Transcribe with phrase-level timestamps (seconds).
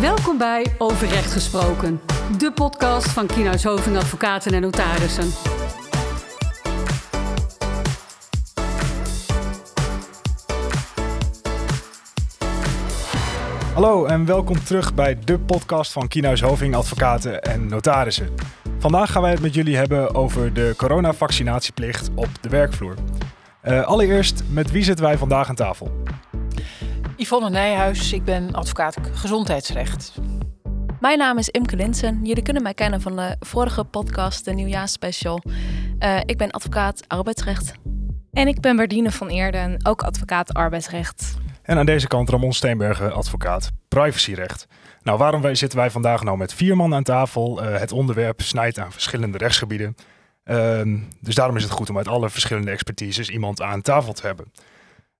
[0.00, 2.00] Welkom bij Over Recht Gesproken,
[2.38, 5.30] de podcast van Kienhuis Hoving Advocaten en Notarissen.
[13.74, 18.34] Hallo en welkom terug bij de podcast van Kienhuis Hoving Advocaten en Notarissen.
[18.78, 22.94] Vandaag gaan wij het met jullie hebben over de coronavaccinatieplicht op de werkvloer.
[23.64, 26.02] Uh, allereerst, met wie zitten wij vandaag aan tafel?
[27.16, 30.14] Yvonne Nijhuis, ik ben advocaat gezondheidsrecht.
[31.00, 32.20] Mijn naam is Imke Linsen.
[32.22, 35.42] Jullie kunnen mij kennen van de vorige podcast, de nieuwjaarsspecial.
[35.98, 37.72] Uh, ik ben advocaat arbeidsrecht.
[38.32, 41.36] En ik ben Berdine van Eerden, ook advocaat arbeidsrecht.
[41.62, 44.66] En aan deze kant Ramon Steenbergen, advocaat privacyrecht.
[45.02, 47.64] Nou, waarom zitten wij vandaag nou met vier man aan tafel?
[47.64, 49.96] Uh, het onderwerp snijdt aan verschillende rechtsgebieden.
[50.44, 50.80] Uh,
[51.20, 54.52] dus daarom is het goed om uit alle verschillende expertises iemand aan tafel te hebben.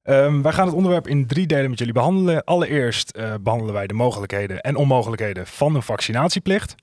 [0.09, 2.45] Um, wij gaan het onderwerp in drie delen met jullie behandelen.
[2.45, 6.75] Allereerst uh, behandelen wij de mogelijkheden en onmogelijkheden van een vaccinatieplicht.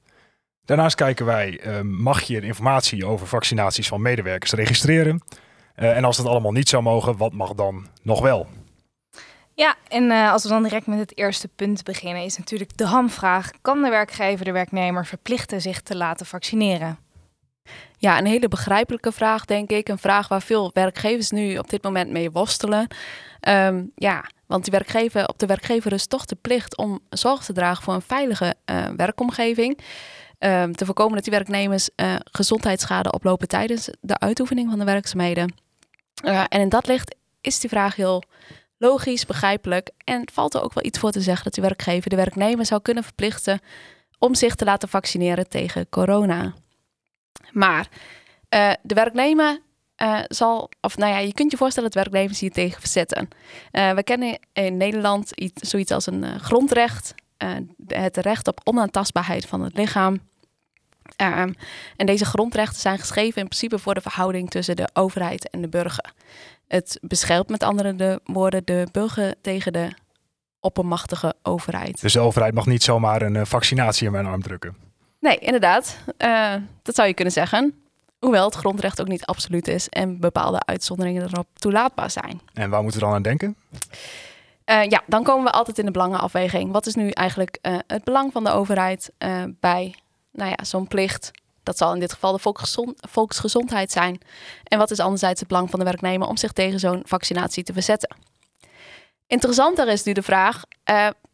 [0.66, 5.24] Daarnaast kijken wij, uh, mag je informatie over vaccinaties van medewerkers registreren?
[5.76, 8.48] Uh, en als dat allemaal niet zou mogen, wat mag dan nog wel?
[9.54, 12.86] Ja, en uh, als we dan direct met het eerste punt beginnen, is natuurlijk de
[12.86, 16.98] hamvraag: kan de werkgever de werknemer verplichten zich te laten vaccineren?
[18.04, 19.90] Ja, een hele begrijpelijke vraag, denk ik.
[19.90, 22.88] Een vraag waar veel werkgevers nu op dit moment mee worstelen.
[23.48, 27.54] Um, ja, want die werkgever, op de werkgever is toch de plicht om zorg te
[27.54, 29.80] dragen voor een veilige uh, werkomgeving.
[30.40, 35.54] Um, te voorkomen dat die werknemers uh, gezondheidsschade oplopen tijdens de uitoefening van de werkzaamheden.
[36.26, 38.24] Uh, en in dat licht is die vraag heel
[38.78, 39.92] logisch, begrijpelijk.
[40.04, 42.82] En valt er ook wel iets voor te zeggen dat de werkgever de werknemer zou
[42.82, 43.60] kunnen verplichten
[44.20, 46.54] om zich te laten vaccineren tegen corona.
[47.54, 47.88] Maar
[48.50, 49.60] uh, de werknemer
[49.98, 53.28] uh, zal, of nou ja, je kunt je voorstellen dat werknemers hier tegen verzetten.
[53.72, 57.14] Uh, we kennen in Nederland iets, zoiets als een grondrecht,
[57.88, 60.20] het recht op onaantastbaarheid van het lichaam.
[61.22, 61.56] Um,
[61.98, 65.68] en deze grondrechten zijn geschreven in principe voor de verhouding tussen de overheid en de
[65.68, 66.14] burger.
[66.68, 69.90] Het beschermt met andere de woorden de burger tegen de
[70.60, 72.02] oppermachtige overheid.
[72.02, 74.76] Dus de overheid mag niet zomaar een vaccinatie in mijn arm drukken?
[75.24, 75.98] Nee, inderdaad.
[76.18, 77.84] Uh, dat zou je kunnen zeggen.
[78.20, 82.42] Hoewel het grondrecht ook niet absoluut is en bepaalde uitzonderingen erop toelaatbaar zijn.
[82.54, 83.56] En waar moeten we dan aan denken?
[84.66, 86.72] Uh, ja, dan komen we altijd in de belangenafweging.
[86.72, 89.12] Wat is nu eigenlijk uh, het belang van de overheid
[89.60, 89.96] bij
[90.32, 91.32] nou ja, zo'n plicht?
[91.64, 94.22] Dat zal in dit geval de volksgezond, volksgezondheid zijn.
[94.64, 97.74] En wat is anderzijds het belang van de werknemer om zich tegen zo'n vaccinatie te
[97.74, 98.16] verzetten?
[99.28, 100.64] Interessanter is nu de vraag: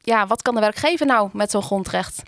[0.02, 2.24] ja, wat kan de werkgever nou met zo'n grondrecht?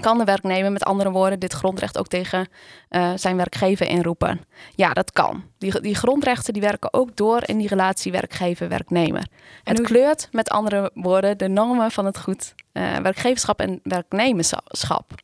[0.00, 2.48] Kan de werknemer met andere woorden dit grondrecht ook tegen
[2.90, 4.40] uh, zijn werkgever inroepen?
[4.74, 5.44] Ja, dat kan.
[5.58, 9.26] Die, die grondrechten die werken ook door in die relatie werkgever-werknemer.
[9.64, 9.86] Het hoe...
[9.86, 15.14] kleurt met andere woorden de normen van het goed uh, werkgeverschap en werknemerschap.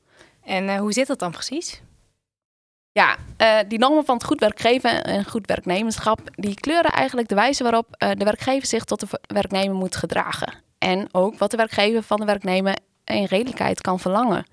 [0.45, 1.83] En uh, hoe zit dat dan precies?
[2.93, 3.17] Ja,
[3.69, 7.87] die normen van het goed werkgeven en goed werknemerschap, die kleuren eigenlijk de wijze waarop
[7.99, 10.55] de werkgever zich tot de werknemer moet gedragen.
[10.79, 12.77] En ook wat de werkgever van de werknemer
[13.09, 14.47] in redelijkheid kan verlangen.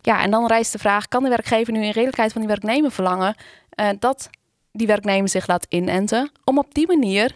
[0.00, 2.90] Ja, en dan rijst de vraag: kan de werkgever nu in redelijkheid van die werknemer
[2.90, 3.34] verlangen
[3.80, 4.30] uh, dat
[4.72, 7.32] die werknemer zich laat inenten om op die manier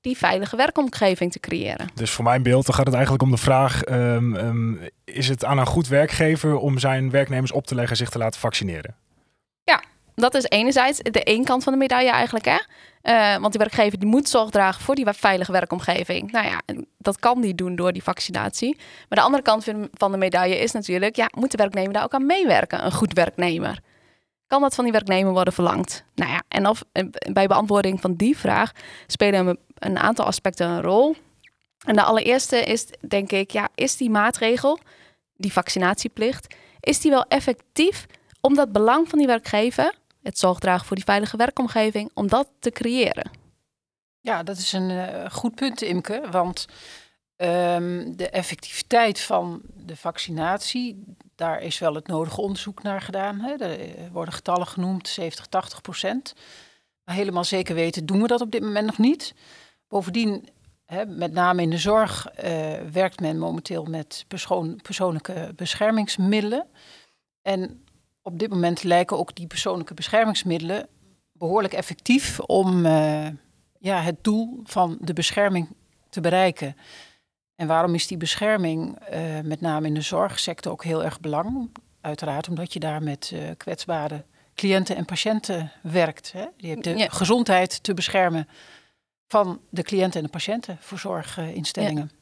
[0.00, 1.88] die veilige werkomgeving te creëren?
[1.94, 5.44] Dus voor mijn beeld dan gaat het eigenlijk om de vraag: um, um, is het
[5.44, 8.96] aan een goed werkgever om zijn werknemers op te leggen zich te laten vaccineren?
[9.64, 9.82] Ja,
[10.14, 12.44] dat is enerzijds de één kant van de medaille eigenlijk.
[12.44, 12.58] Hè?
[13.02, 16.32] Uh, want die werkgever die moet zorg dragen voor die veilige werkomgeving.
[16.32, 16.60] Nou ja,
[16.98, 18.76] dat kan die doen door die vaccinatie.
[19.08, 21.16] Maar de andere kant van de medaille is natuurlijk...
[21.16, 22.84] ja, moet de werknemer daar ook aan meewerken?
[22.84, 23.80] Een goed werknemer.
[24.46, 26.04] Kan dat van die werknemer worden verlangd?
[26.14, 28.72] Nou ja, en of, eh, bij beantwoording van die vraag...
[29.06, 31.16] spelen een aantal aspecten een rol.
[31.86, 33.50] En de allereerste is, denk ik...
[33.50, 34.78] ja, is die maatregel,
[35.36, 36.54] die vaccinatieplicht...
[36.80, 38.06] is die wel effectief
[38.40, 42.70] om dat belang van die werkgever het zorgdragen voor die veilige werkomgeving, om dat te
[42.70, 43.30] creëren.
[44.20, 46.22] Ja, dat is een uh, goed punt, Imke.
[46.30, 46.66] Want
[47.36, 51.04] um, de effectiviteit van de vaccinatie,
[51.34, 53.40] daar is wel het nodige onderzoek naar gedaan.
[53.40, 53.54] Hè.
[53.54, 56.34] Er worden getallen genoemd, 70, 80 procent.
[57.04, 59.34] Maar helemaal zeker weten doen we dat op dit moment nog niet.
[59.88, 60.48] Bovendien,
[60.84, 66.66] hè, met name in de zorg, uh, werkt men momenteel met persoon, persoonlijke beschermingsmiddelen.
[67.42, 67.81] En
[68.22, 70.88] op dit moment lijken ook die persoonlijke beschermingsmiddelen
[71.32, 73.26] behoorlijk effectief om uh,
[73.78, 75.68] ja, het doel van de bescherming
[76.08, 76.76] te bereiken.
[77.54, 81.78] En waarom is die bescherming uh, met name in de zorgsector ook heel erg belangrijk?
[82.00, 86.32] Uiteraard omdat je daar met uh, kwetsbare cliënten en patiënten werkt.
[86.32, 86.44] Hè?
[86.56, 87.08] Je hebt de ja.
[87.08, 88.48] gezondheid te beschermen
[89.28, 92.10] van de cliënten en de patiënten voor zorginstellingen.
[92.12, 92.21] Ja.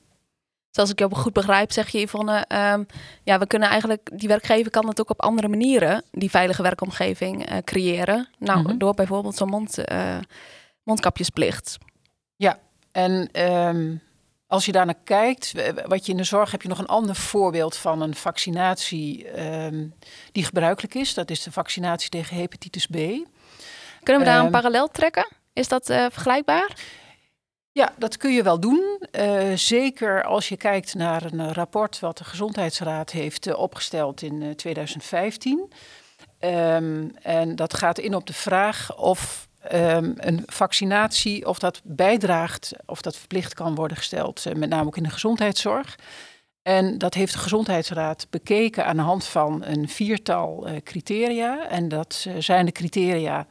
[0.70, 2.87] Zoals ik je goed begrijp, zeg je Yvonne, um,
[3.22, 7.50] ja, we kunnen eigenlijk, die werkgever kan het ook op andere manieren, die veilige werkomgeving
[7.50, 8.28] uh, creëren.
[8.38, 8.78] Nou, Mhm.
[8.78, 10.17] door bijvoorbeeld zo'n mond, uh,
[10.82, 11.78] mondkapjesplicht.
[12.37, 12.58] Ja,
[12.93, 13.94] en ehm,
[14.46, 15.52] als je daar naar kijkt,
[15.87, 19.87] wat je in de zorg heb je nog een ander voorbeeld van een vaccinatie ehm,
[20.32, 21.14] die gebruikelijk is.
[21.14, 22.93] Dat is de vaccinatie tegen hepatitis B.
[24.02, 25.28] Kunnen we daar een Ehm, parallel trekken?
[25.52, 26.76] Is dat eh, vergelijkbaar?
[27.72, 29.06] Ja, dat kun je wel doen.
[29.11, 34.22] Eh, zeker als je kijkt naar een eh, rapport wat de Gezondheidsraad heeft eh, opgesteld
[34.22, 35.70] in eh, 2015.
[36.38, 42.72] Ehm, en dat gaat in op de vraag of ehm, een vaccinatie, of dat bijdraagt,
[42.87, 45.96] of dat verplicht kan worden gesteld, eh, met name ook in de gezondheidszorg.
[46.62, 51.69] En dat heeft de Gezondheidsraad bekeken aan de hand van een viertal eh, criteria.
[51.69, 53.46] En dat eh, zijn de criteria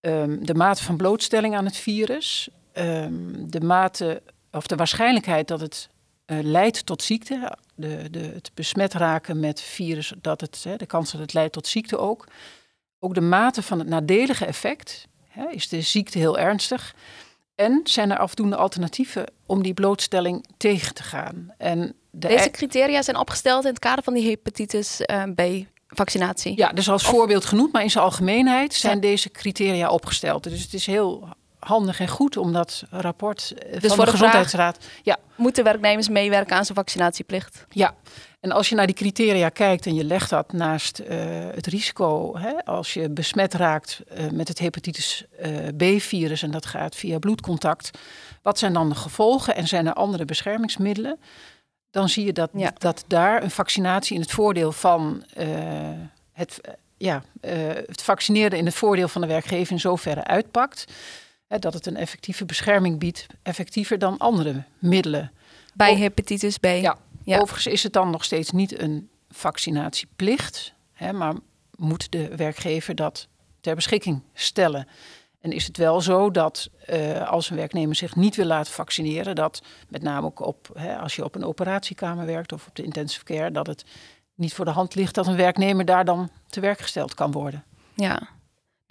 [0.00, 5.60] ehm, de mate van blootstelling aan het virus, ehm, de mate of de waarschijnlijkheid dat
[5.60, 5.88] het
[6.24, 10.86] eh, leidt tot ziekte, de, de, het besmet raken met virus, dat het, hè, de
[10.86, 12.26] kans dat het leidt tot ziekte ook.
[12.98, 16.94] Ook de mate van het nadelige effect, hè, is de ziekte heel ernstig.
[17.54, 21.54] En zijn er afdoende alternatieven om die blootstelling tegen te gaan.
[21.58, 26.56] En de Deze criteria zijn opgesteld in het kader van die hepatitis eh, B-vaccinatie.
[26.56, 30.42] Ja, dus als voorbeeld genoemd, maar in zijn algemeenheid zijn deze criteria opgesteld.
[30.42, 31.28] Dus het is heel
[31.66, 34.78] handig en goed om dat rapport eh, Dus van voor de de Gezondheidsraad.
[35.02, 37.64] Ja, Moeten werknemers meewerken aan zijn vaccinatieplicht?
[37.68, 37.94] ja.
[38.40, 41.18] En als je naar die criteria kijkt en je legt dat naast eh,
[41.54, 45.24] het risico, hè, als je besmet raakt eh, met het hepatitis
[45.76, 47.98] B-virus en dat gaat via bloedcontact,
[48.42, 51.18] wat zijn dan de gevolgen en zijn er andere beschermingsmiddelen?
[51.90, 52.70] Dan zie je dat, Ja.
[52.78, 55.24] dat daar een vaccinatie in het voordeel van
[56.32, 56.60] het,
[56.96, 57.22] ja,
[57.86, 60.84] het vaccineren in het voordeel van de werkgever in zoverre uitpakt.
[61.52, 65.32] Hè, dat het een effectieve bescherming biedt, effectiever dan andere middelen.
[65.74, 66.64] Bij hepatitis B.
[66.64, 66.98] Ja.
[67.24, 67.38] Ja.
[67.38, 71.34] Overigens is het dan nog steeds niet een vaccinatieplicht, hè, maar
[71.76, 73.28] moet de werkgever dat
[73.60, 74.88] ter beschikking stellen.
[75.40, 79.34] En is het wel zo dat eh, als een werknemer zich niet wil laten vaccineren,
[79.34, 82.82] dat met name ook op, hè, als je op een operatiekamer werkt of op de
[82.82, 83.84] intensive care, dat het
[84.34, 87.64] niet voor de hand ligt dat een werknemer daar dan te werk gesteld kan worden.
[87.94, 88.28] Ja.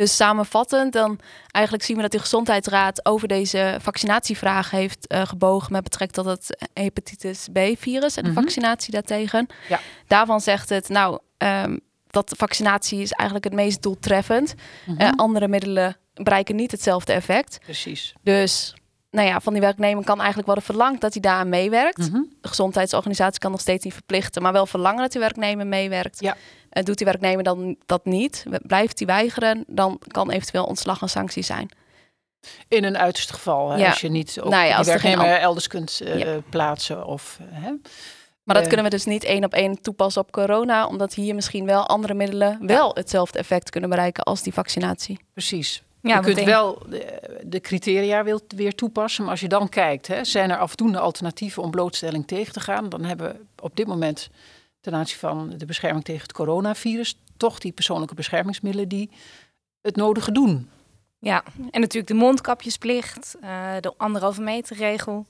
[0.02, 1.20] Dus samenvattend, dan
[1.52, 6.34] eigenlijk zien we dat de Gezondheidsraad over deze vaccinatievraag heeft eh, gebogen met betrekking tot
[6.40, 8.40] het hepatitis B-virus en de Mhm.
[8.42, 9.48] vaccinatie daartegen.
[9.70, 9.80] Ja.
[10.08, 11.78] Daarvan zegt het, nou, ehm,
[12.08, 14.54] dat vaccinatie is eigenlijk het meest doeltreffend.
[14.98, 17.60] Eh, andere middelen bereiken niet hetzelfde effect.
[17.64, 18.14] Precies.
[18.24, 18.74] Dus,
[19.12, 21.98] nou ja, van die werknemer kan eigenlijk worden verlangd dat hij daaraan meewerkt.
[22.12, 22.22] Mhm.
[22.42, 26.20] De gezondheidsorganisatie kan nog steeds niet verplichten, maar wel verlangen dat die werknemer meewerkt.
[26.20, 26.36] Ja.
[26.72, 31.10] En doet die werknemer dan dat niet, blijft hij weigeren, dan kan eventueel ontslag een
[31.10, 31.70] sanctie zijn.
[32.68, 33.90] In een uiterste geval, Ja.
[33.90, 36.38] als je niet ook Nou ja, die als er geen werknemer elders kunt eh, Ja.
[36.50, 37.06] plaatsen.
[37.06, 37.70] Of, hè.
[38.44, 38.68] Maar dat Eh.
[38.68, 42.14] kunnen we dus niet één op één toepassen op corona, omdat hier misschien wel andere
[42.14, 45.20] middelen wel hetzelfde effect kunnen bereiken als die vaccinatie.
[45.34, 45.84] Precies.
[46.02, 50.08] Ja, je kunt wel de, de criteria wil- weer toepassen, maar als je dan kijkt,
[50.08, 53.88] hè, zijn er afdoende alternatieven om blootstelling tegen te gaan, dan hebben we op dit
[53.88, 54.30] moment
[54.82, 59.10] ten aanzien van de bescherming tegen het coronavirus toch die persoonlijke beschermingsmiddelen die
[59.82, 60.70] het nodige doen.
[61.20, 65.26] Ja, en natuurlijk de mondkapjesplicht, eh, de anderhalve meter regel,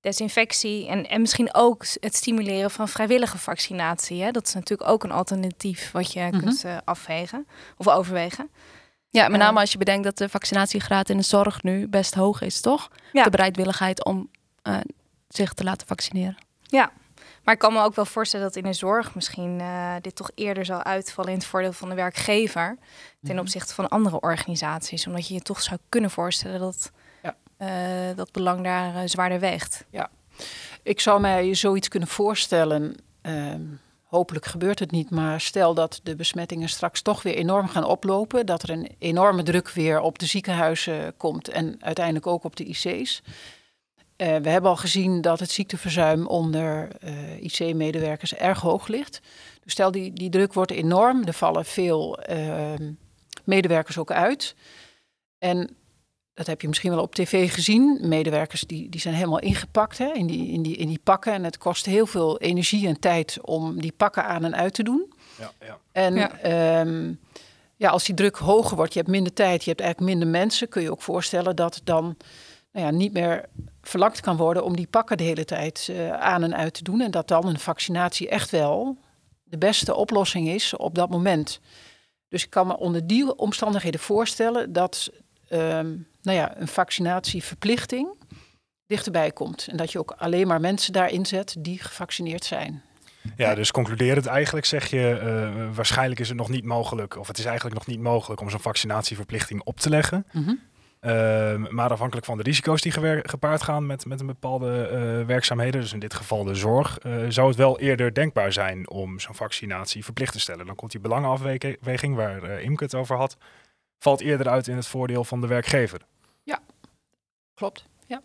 [0.00, 4.22] desinfectie en, en misschien ook het stimuleren van vrijwillige vaccinatie.
[4.22, 4.30] Hè?
[4.30, 6.38] Dat is natuurlijk ook een alternatief wat je Mhm.
[6.38, 8.50] kunt eh, afwegen of overwegen.
[9.10, 9.46] Ja, met Eh.
[9.46, 12.90] name als je bedenkt dat de vaccinatiegraad in de zorg nu best hoog is, toch?
[13.12, 13.24] Ja.
[13.24, 14.30] De bereidwilligheid om
[14.62, 14.78] eh,
[15.28, 16.36] zich te laten vaccineren.
[17.46, 20.30] Maar ik kan me ook wel voorstellen dat in de zorg misschien eh, dit toch
[20.34, 22.76] eerder zal uitvallen in het voordeel van de werkgever
[23.22, 23.38] ten Mhm.
[23.38, 25.06] opzichte van andere organisaties.
[25.06, 26.90] Omdat je je toch zou kunnen voorstellen dat
[27.22, 27.36] Ja.
[27.56, 29.84] eh, dat belang daar eh, zwaarder weegt.
[30.82, 32.96] Ik zou mij zoiets kunnen voorstellen.
[33.22, 33.60] ehm,
[34.04, 38.46] hopelijk gebeurt het niet, maar stel dat de besmettingen straks toch weer enorm gaan oplopen.
[38.46, 42.64] Dat er een enorme druk weer op de ziekenhuizen komt en uiteindelijk ook op de
[42.64, 43.22] IC's.
[44.16, 49.20] Eh, we hebben al gezien dat het ziekteverzuim onder eh, IC-medewerkers erg hoog ligt.
[49.62, 52.92] Dus stel die, die druk wordt enorm, er vallen veel ehm,
[53.44, 54.54] medewerkers ook uit.
[55.38, 55.76] En
[56.34, 57.98] dat heb je misschien wel op tv gezien.
[58.02, 61.32] Medewerkers die, die zijn helemaal ingepakt hè, in, die, in, die, in die pakken.
[61.32, 64.82] En het kost heel veel energie en tijd om die pakken aan en uit te
[64.82, 65.12] doen.
[65.38, 65.78] Ja, ja.
[65.92, 66.30] En Ja.
[66.42, 66.84] ja.
[67.76, 70.68] ja, als die druk hoger wordt, je hebt minder tijd, je hebt eigenlijk minder mensen,
[70.68, 72.16] kun je ook voorstellen dat dan
[72.72, 73.44] nou ja, niet meer
[73.88, 77.00] verlangd kan worden om die pakken de hele tijd eh, aan en uit te doen.
[77.00, 78.98] En dat dan een vaccinatie echt wel
[79.44, 81.60] de beste oplossing is op dat moment.
[82.28, 85.10] Dus ik kan me onder die omstandigheden voorstellen dat
[85.48, 88.08] ehm, nou ja, een vaccinatieverplichting
[88.86, 89.66] dichterbij komt.
[89.70, 92.82] En dat je ook alleen maar mensen daarin zet die gevaccineerd zijn.
[93.36, 97.38] Ja, dus concluderend eigenlijk zeg je, uh, waarschijnlijk is het nog niet mogelijk, of het
[97.38, 100.26] is eigenlijk nog niet mogelijk om zo'n vaccinatieverplichting op te leggen.
[100.32, 100.54] Mhm.
[101.00, 105.80] Ehm, maar afhankelijk van de risico's die gepaard gaan met, met een bepaalde eh, werkzaamheden,
[105.80, 109.34] dus in dit geval de zorg, eh, zou het wel eerder denkbaar zijn om zo'n
[109.34, 110.66] vaccinatie verplicht te stellen.
[110.66, 113.36] Dan komt die belangenafweging waar eh Imke het over had,
[113.98, 116.00] valt eerder uit in het voordeel van de werkgever.
[117.54, 117.84] Klopt.
[118.06, 118.22] Ja.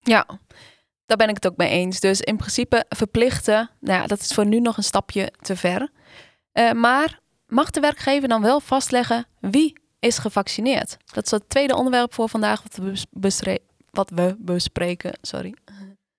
[0.00, 0.26] Ja,
[1.06, 2.00] daar ben ik het ook mee eens.
[2.00, 5.90] Dus in principe verplichten, nou ja, dat is voor nu nog een stapje te ver.
[6.74, 10.96] Maar mag de werkgever dan wel vastleggen wie is gevaccineerd?
[11.12, 12.62] Dat is het tweede onderwerp voor vandaag
[13.90, 15.12] wat we, bespreken.
[15.22, 15.54] Sorry.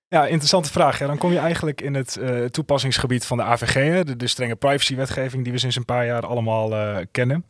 [0.08, 0.98] Ja, interessante vraag.
[0.98, 4.56] Ja, dan kom je eigenlijk in het eh, toepassingsgebied van de AVG, de, de strenge
[4.56, 7.44] privacywetgeving die we sinds een paar jaar allemaal eh, kennen.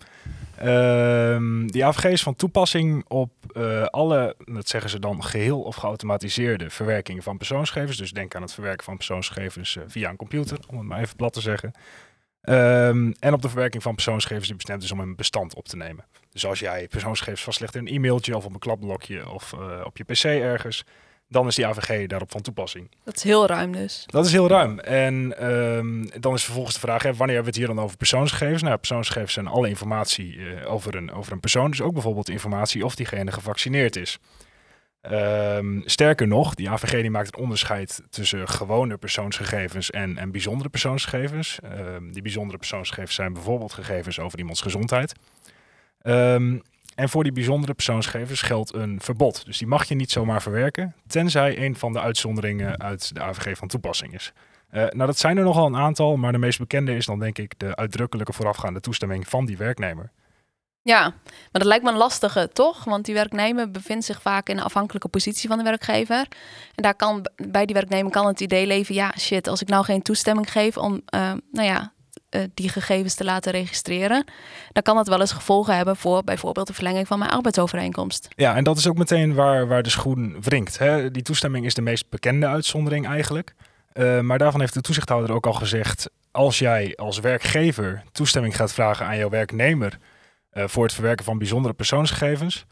[0.56, 5.76] Ehm, die AVG is van toepassing op eh, alle, dat zeggen ze dan, geheel of
[5.76, 7.96] geautomatiseerde verwerkingen van persoonsgegevens.
[7.96, 11.32] Dus denk aan het verwerken van persoonsgegevens via een computer, om het maar even plat
[11.32, 11.72] te zeggen.
[12.46, 15.76] Ehm, en op de verwerking van persoonsgegevens die bestemd is om een bestand op te
[15.76, 16.04] nemen.
[16.30, 19.96] Dus als jij persoonsgegevens vastlegt in een e-mailtje of op een klapblokje of eh, op
[19.96, 20.84] je pc ergens,
[21.28, 22.90] dan is die AVG daarop van toepassing.
[23.04, 24.04] Dat is heel ruim dus.
[24.06, 24.78] Dat is heel ruim.
[24.78, 27.96] En ehm, dan is vervolgens de vraag, hè, wanneer hebben we het hier dan over
[27.96, 28.62] persoonsgegevens?
[28.62, 31.70] Nou, persoonsgegevens zijn alle informatie eh, over, een, over een persoon.
[31.70, 34.18] Dus ook bijvoorbeeld informatie of diegene gevaccineerd is.
[35.10, 40.68] Ehm, sterker nog, die AVG die maakt een onderscheid tussen gewone persoonsgegevens en, en bijzondere
[40.68, 41.58] persoonsgegevens.
[41.62, 45.14] Ehm, die bijzondere persoonsgegevens zijn bijvoorbeeld gegevens over iemands gezondheid.
[46.02, 46.58] Ehm,
[46.94, 49.44] en voor die bijzondere persoonsgegevens geldt een verbod.
[49.44, 53.56] Dus die mag je niet zomaar verwerken, tenzij een van de uitzonderingen uit de AVG
[53.56, 54.32] van toepassing is.
[54.68, 57.38] Eh, nou, dat zijn er nogal een aantal, maar de meest bekende is dan denk
[57.38, 60.10] ik de uitdrukkelijke voorafgaande toestemming van die werknemer.
[60.86, 61.00] Ja,
[61.52, 62.84] maar dat lijkt me een lastige, toch?
[62.84, 66.26] Want die werknemer bevindt zich vaak in een afhankelijke positie van de werkgever.
[66.74, 69.84] En daar kan bij die werknemer kan het idee leven: ja, shit, als ik nou
[69.84, 71.92] geen toestemming geef om, eh, nou ja,
[72.28, 74.24] eh, die gegevens te laten registreren,
[74.72, 78.28] dan kan dat wel eens gevolgen hebben voor bijvoorbeeld de verlenging van mijn arbeidsovereenkomst.
[78.36, 80.78] Ja, en dat is ook meteen waar, waar de schoen wringt.
[80.78, 81.10] Hè?
[81.10, 83.54] Die toestemming is de meest bekende uitzondering eigenlijk.
[83.92, 88.72] Eh, maar daarvan heeft de toezichthouder ook al gezegd: als jij als werkgever toestemming gaat
[88.72, 89.98] vragen aan jouw werknemer
[90.64, 92.66] voor het verwerken van bijzondere persoonsgegevens,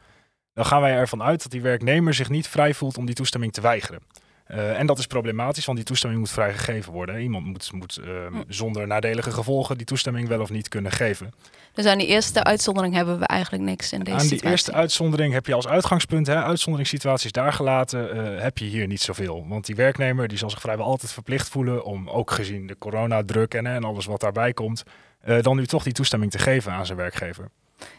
[0.53, 3.53] dan gaan wij ervan uit dat die werknemer zich niet vrij voelt om die toestemming
[3.53, 4.03] te weigeren.
[4.45, 7.21] Eh, en dat is problematisch, want die toestemming moet vrijgegeven worden.
[7.21, 11.33] Iemand moet, moet ehm, zonder nadelige gevolgen die toestemming wel of niet kunnen geven.
[11.73, 14.51] Dus aan die eerste uitzondering hebben we eigenlijk niks in deze Aan die situatie.
[14.51, 19.01] eerste uitzondering heb je als uitgangspunt, hè, uitzonderingssituaties daar gelaten, eh, heb je hier niet
[19.01, 19.47] zoveel.
[19.49, 23.55] Want die werknemer die zal zich vrijwel altijd verplicht voelen om, ook gezien de coronadruk
[23.55, 24.83] en, hè, en alles wat daarbij komt,
[25.21, 27.51] eh, dan nu toch die toestemming te geven aan zijn werkgever.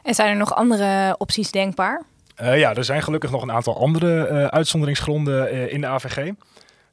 [0.03, 2.03] En zijn er nog andere opties denkbaar?
[2.35, 6.31] Eh, ja, er zijn gelukkig nog een aantal andere eh, uitzonderingsgronden eh, in de AVG.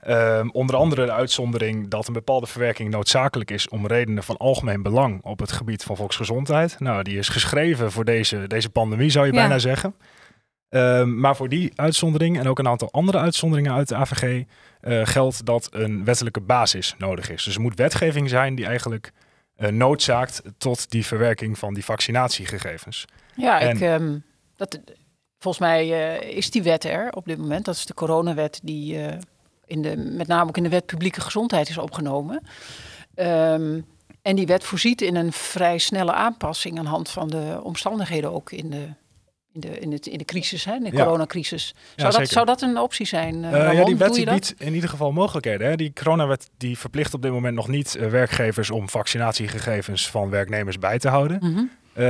[0.01, 4.83] Ehm, onder andere de uitzondering dat een bepaalde verwerking noodzakelijk is om redenen van algemeen
[4.83, 6.77] belang op het gebied van volksgezondheid.
[6.79, 9.39] Nou, die is geschreven voor deze, deze pandemie, zou je Ja.
[9.39, 9.95] bijna zeggen.
[10.69, 14.45] Ehm, maar voor die uitzondering en ook een aantal andere uitzonderingen uit de AVG
[15.03, 17.45] geldt dat een wettelijke basis nodig is.
[17.45, 19.13] Dus er moet wetgeving zijn die eigenlijk
[19.71, 23.05] noodzaakt tot die verwerking van die vaccinatiegegevens.
[23.35, 24.19] Ja, En- ik, ehm,
[24.57, 24.81] dat,
[25.39, 27.65] volgens mij eh, is die wet er op dit moment.
[27.65, 29.19] Dat is de coronawet die eh,
[29.67, 32.43] in de, met name ook in de wet publieke gezondheid is opgenomen.
[33.15, 33.81] Ehm,
[34.23, 38.33] en die wet voorziet in een vrij snelle aanpassing aan de hand van de omstandigheden
[38.33, 38.89] ook in de,
[39.53, 41.05] in de, in het, in de crisis, hè, in de Ja.
[41.05, 41.75] coronacrisis.
[41.97, 43.45] Ja, Zou, dat, zou dat een optie zijn?
[43.45, 45.67] Eh, ja, die wet die biedt in ieder geval mogelijkheden.
[45.67, 45.77] Hè?
[45.77, 50.79] Die coronawet die verplicht op dit moment nog niet eh, werkgevers om vaccinatiegegevens van werknemers
[50.79, 51.39] bij te houden.
[51.41, 51.65] Mhm.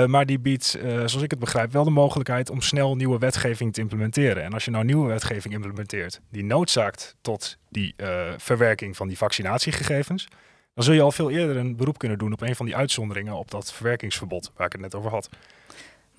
[0.06, 3.80] Maar die biedt, zoals ik het begrijp, wel de mogelijkheid om snel nieuwe wetgeving te
[3.80, 4.42] implementeren.
[4.42, 7.94] En als je nou nieuwe wetgeving implementeert die noodzaakt tot die
[8.37, 10.28] verwerking van die vaccinatiegegevens,
[10.75, 13.34] dan zul je al veel eerder een beroep kunnen doen op een van die uitzonderingen
[13.34, 15.28] op dat verwerkingsverbod waar ik het net over had.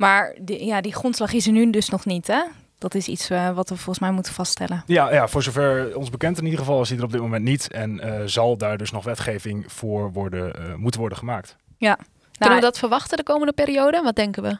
[0.03, 2.41] Maar die, ja, die grondslag is er nu dus nog niet, hè?
[2.77, 4.83] Dat is iets eh, wat we volgens mij moeten vaststellen.
[4.87, 7.43] Ja, ja, voor zover ons bekend in ieder geval is die er op dit moment
[7.43, 7.71] niet.
[7.71, 11.55] En eh, zal daar dus nog wetgeving voor worden, eh, moeten worden gemaakt.
[11.77, 11.97] Kunnen
[12.39, 14.01] Nou, we dat verwachten de komende periode?
[14.03, 14.57] Wat denken we?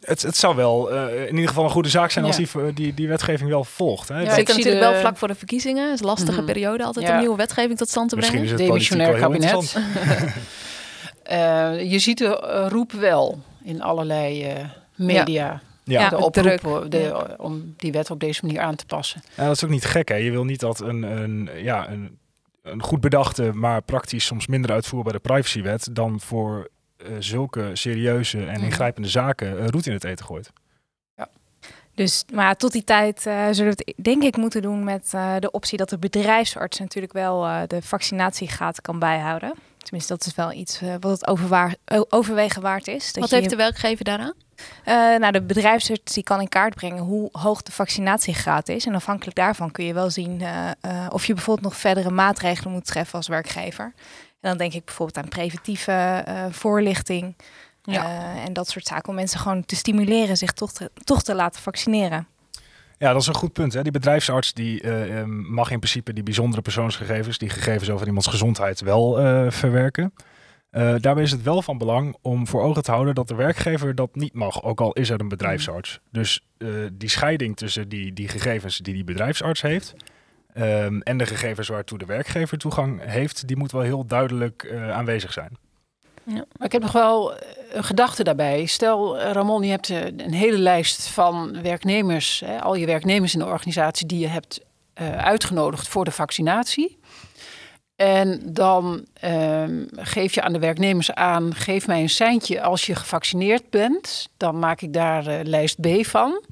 [0.00, 2.44] Het, het zou wel eh, in ieder geval een goede zaak zijn als Ja.
[2.52, 4.08] die, die, die wetgeving wel volgt.
[4.08, 4.14] Hè?
[4.14, 5.84] Ja, ik zie natuurlijk de- wel vlak voor de verkiezingen.
[5.84, 6.44] Het is een lastige Mhm.
[6.46, 7.12] periode altijd Ja.
[7.12, 8.54] om nieuwe wetgeving tot stand te misschien brengen.
[8.54, 10.32] is het politiek wel Demissionair kabinet.
[11.22, 14.64] Eh, je ziet de roep wel in allerlei eh,
[14.96, 15.24] media.
[15.24, 15.60] Ja.
[15.86, 19.22] Ja, de oproep de, om die wet op deze manier aan te passen.
[19.36, 20.08] Ja, dat is ook niet gek.
[20.08, 20.14] Hè?
[20.14, 22.18] Je wil niet dat een, een, ja, een,
[22.62, 28.54] een goed bedachte, maar praktisch soms minder uitvoerbare privacywet dan voor eh, zulke serieuze en
[28.54, 28.64] Mhm.
[28.64, 30.52] ingrijpende zaken een route in het eten gooit.
[31.94, 35.34] Dus, maar tot die tijd uh, zullen we het denk ik moeten doen met uh,
[35.38, 39.54] de optie dat de bedrijfsarts natuurlijk wel uh, de vaccinatiegraad kan bijhouden.
[39.84, 41.74] Tenminste, dat is wel iets wat het overwaar,
[42.08, 43.12] overwegen waard is.
[43.12, 44.34] Dat wat heeft de werkgever daaraan?
[45.20, 48.86] nou, de bedrijfsarts die kan in kaart brengen hoe hoog de vaccinatiegraad is.
[48.86, 50.42] En afhankelijk daarvan kun je wel zien
[51.08, 53.84] of je bijvoorbeeld nog verdere maatregelen moet treffen als werkgever.
[54.40, 57.36] En dan denk ik bijvoorbeeld aan preventieve voorlichting.
[57.82, 58.34] Ja.
[58.44, 61.62] en dat soort zaken om mensen gewoon te stimuleren zich toch te, toch te laten
[61.62, 62.26] vaccineren.
[63.04, 63.72] Ja, dat is een goed punt.
[63.72, 63.82] Hè?
[63.82, 68.80] Die bedrijfsarts die, uh, mag in principe die bijzondere persoonsgegevens, die gegevens over iemands gezondheid,
[68.80, 70.14] wel uh, verwerken.
[70.70, 73.94] Uh, daarbij is het wel van belang om voor ogen te houden dat de werkgever
[73.94, 76.00] dat niet mag, ook al is er een bedrijfsarts.
[76.10, 76.46] Dus
[76.92, 79.94] die scheiding tussen die, die gegevens die die bedrijfsarts heeft
[80.56, 85.32] um, en de gegevens waartoe de werkgever toegang heeft, die moet wel heel duidelijk aanwezig
[85.32, 85.56] zijn.
[86.26, 86.44] Ja.
[86.56, 88.66] Maar ik heb nog wel eh, een gedachte daarbij.
[88.66, 93.32] Stel, eh, Ramon, je hebt eh, een hele lijst van werknemers, hè, al je werknemers
[93.32, 94.60] in de organisatie die je hebt
[95.16, 96.98] uitgenodigd voor de vaccinatie.
[97.96, 102.94] En dan um, geef je aan de werknemers aan: geef mij een seintje als je
[102.94, 104.28] gevaccineerd bent.
[104.36, 106.44] Dan maak ik daar lijst B van.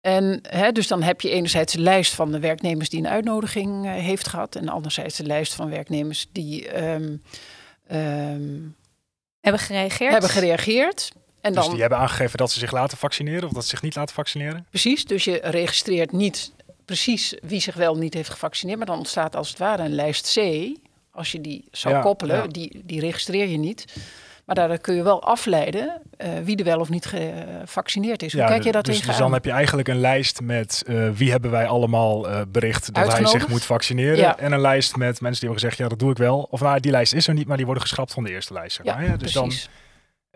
[0.00, 3.90] En hè, dus dan heb je enerzijds de lijst van de werknemers die een uitnodiging
[3.90, 6.82] heeft gehad, en anderzijds de lijst van werknemers die.
[6.92, 7.22] Um,
[7.92, 8.76] Um,
[9.40, 10.12] hebben gereageerd.
[10.12, 11.12] Hebben gereageerd.
[11.40, 13.82] En dus dan, die hebben aangegeven dat ze zich laten vaccineren of dat ze zich
[13.82, 14.66] niet laten vaccineren?
[14.70, 16.52] Precies, dus je registreert niet
[16.84, 20.32] precies wie zich wel niet heeft gevaccineerd, maar dan ontstaat als het ware een lijst
[20.34, 20.68] C.
[21.10, 23.84] Als je die zou koppelen, Die, die registreer je niet.
[24.44, 28.32] Maar daar kun je wel afleiden uh, wie er wel of niet gevaccineerd is.
[28.32, 29.14] Hoe ja, kijk je dat dus, tegenaan?
[29.16, 32.94] Dus dan heb je eigenlijk een lijst met uh, wie hebben wij allemaal uh, bericht
[32.94, 34.16] dat hij zich moet vaccineren.
[34.16, 34.38] Ja.
[34.38, 36.46] En een lijst met mensen die hebben gezegd, ja dat doe ik wel.
[36.50, 38.76] Of nou, die lijst is er niet, maar die worden geschrapt van de eerste lijst.
[38.76, 39.04] Zeg maar.
[39.04, 39.62] ja, dus precies.
[39.62, 39.72] dan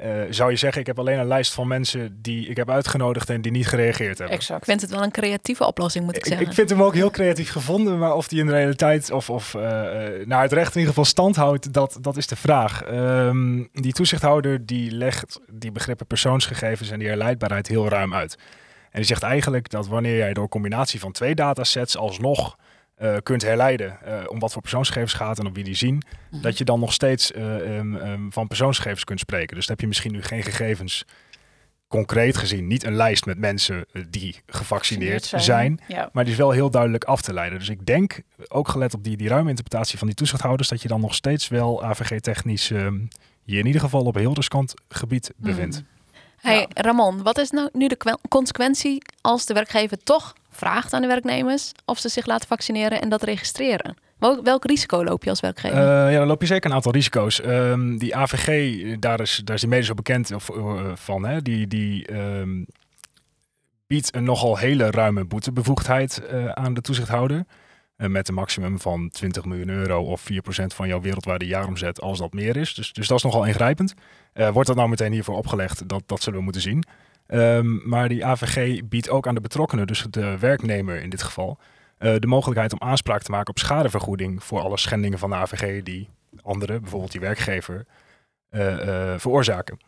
[0.02, 3.30] uh, zou je zeggen, ik heb alleen een lijst van mensen die ik heb uitgenodigd
[3.30, 4.36] en die niet gereageerd hebben.
[4.36, 4.60] Exact.
[4.60, 6.46] Ik vind het wel een creatieve oplossing, moet ik, zeggen.
[6.46, 9.54] Ik vind hem ook heel creatief gevonden, maar of die in de realiteit of, of
[9.54, 9.62] uh,
[10.24, 12.90] naar het recht in ieder geval stand houdt, dat, dat is de vraag.
[12.90, 18.38] Um, die toezichthouder die legt die begrippen persoonsgegevens en die herleidbaarheid heel ruim uit.
[18.90, 22.56] En die zegt eigenlijk dat wanneer jij door combinatie van twee datasets alsnog
[23.02, 26.42] uh, kunt herleiden uh, om wat voor persoonsgegevens gaat en op wie die zien, mm-hmm.
[26.42, 29.56] dat je dan nog steeds uh, um, um, van persoonsgegevens kunt spreken.
[29.56, 31.04] Dus dan heb je misschien nu geen gegevens
[31.88, 36.10] concreet gezien, niet een lijst met mensen die gevaccineerd zijn, zijn ja.
[36.12, 37.58] maar die is wel heel duidelijk af te leiden.
[37.58, 40.88] Dus ik denk, ook gelet op die, die ruime interpretatie van die toezichthouders, dat je
[40.88, 43.08] dan nog steeds wel AVG-technisch um,
[43.42, 45.80] je in ieder geval op heel riskant gebied bevindt.
[45.80, 45.86] Mm.
[46.40, 51.08] Hey Ramon, wat is nou nu de consequentie als de werkgever toch vraagt aan de
[51.08, 53.96] werknemers of ze zich laten vaccineren en dat registreren?
[54.18, 55.78] Welk, risico loop je als werkgever?
[55.78, 57.44] Uh, ja, dan loop je zeker een aantal risico's.
[57.44, 61.24] Um, die AVG, daar is, daar is die mede zo bekend of, uh, van.
[61.24, 61.42] Hè?
[61.42, 62.66] Die, die um,
[63.86, 67.44] biedt een nogal hele ruime boetebevoegdheid uh, aan de toezichthouder.
[68.06, 70.34] Met een maximum van 20 miljoen euro of 4%
[70.66, 72.74] van jouw wereldwijde jaaromzet als dat meer is.
[72.74, 73.94] Dus, dus dat is nogal ingrijpend.
[74.32, 75.88] wordt dat nou meteen hiervoor opgelegd?
[75.88, 76.84] Dat, dat zullen we moeten zien.
[77.30, 81.58] Um, maar die AVG biedt ook aan de betrokkenen, dus de werknemer in dit geval,
[81.98, 85.82] uh, de mogelijkheid om aanspraak te maken op schadevergoeding voor alle schendingen van de AVG
[85.82, 86.08] die
[86.42, 87.86] anderen, bijvoorbeeld die werkgever,
[88.50, 89.78] uh, uh, veroorzaken.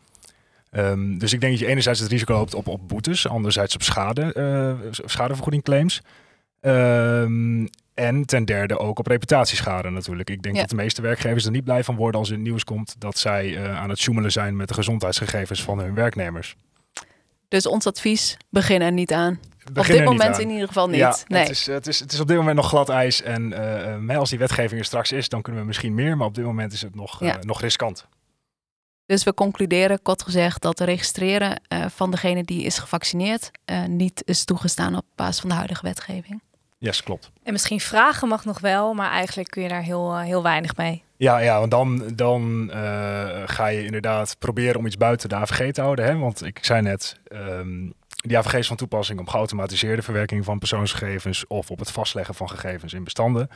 [0.71, 3.81] Um, dus ik denk dat je enerzijds het risico loopt op, op boetes, anderzijds op
[3.81, 6.01] schade, schadevergoedingclaims.
[6.61, 10.29] Um, en ten derde ook op reputatieschade natuurlijk.
[10.29, 10.61] Ik denk ja.
[10.61, 13.71] dat de meeste werkgevers er niet blij van worden als er nieuws komt dat zij
[13.73, 16.55] aan het zoemelen zijn met de gezondheidsgegevens van hun werknemers.
[17.51, 19.39] Dus ons advies, begin er niet aan.
[19.75, 20.97] op dit moment in ieder geval niet.
[20.97, 21.41] Ja, nee.
[21.41, 23.21] het, is, het, is, het is op dit moment nog glad ijs.
[23.21, 23.51] En
[24.09, 26.17] uh, als die wetgeving er straks is, dan kunnen we misschien meer.
[26.17, 28.07] Maar op dit moment is het nog, uh, nog riskant.
[29.05, 33.51] Dus we concluderen, kort gezegd, dat het registreren uh, van degene die is gevaccineerd
[33.87, 36.41] niet is toegestaan op basis van de huidige wetgeving.
[36.83, 37.31] Yes, klopt.
[37.43, 41.03] En misschien vragen mag nog wel, maar eigenlijk kun je daar heel, heel weinig mee.
[41.17, 45.71] Ja, ja want dan, dan uh, ga je inderdaad proberen om iets buiten de AVG
[45.71, 46.05] te houden.
[46.05, 46.17] Hè?
[46.17, 51.47] Want ik zei net, um, die AVG is van toepassing op geautomatiseerde verwerking van persoonsgegevens
[51.47, 53.49] of op het vastleggen van gegevens in bestanden.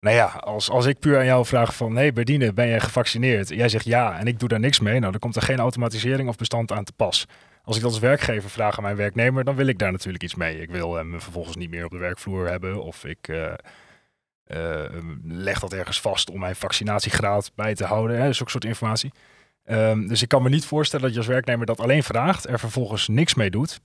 [0.00, 3.48] Nou ja, als, als ik puur aan jou vraag van, nee Berdine, ben jij gevaccineerd?
[3.48, 4.98] Jij zegt ja en ik doe daar niks mee.
[4.98, 7.26] Nou, dan komt er geen automatisering of bestand aan te pas.
[7.68, 10.60] Als ik als werkgever vraag aan mijn werknemer, dan wil ik daar natuurlijk iets mee.
[10.60, 13.28] Ik wil hem vervolgens niet meer op de werkvloer hebben of ik...
[13.28, 13.52] Uh,
[14.46, 14.84] uh,
[15.22, 18.20] leg dat ergens vast om mijn vaccinatiegraad bij te houden.
[18.20, 19.12] Hè, zulke soort informatie.
[19.64, 22.58] Um, dus ik kan me niet voorstellen dat je als werknemer dat alleen vraagt, er
[22.58, 23.80] vervolgens niks mee doet.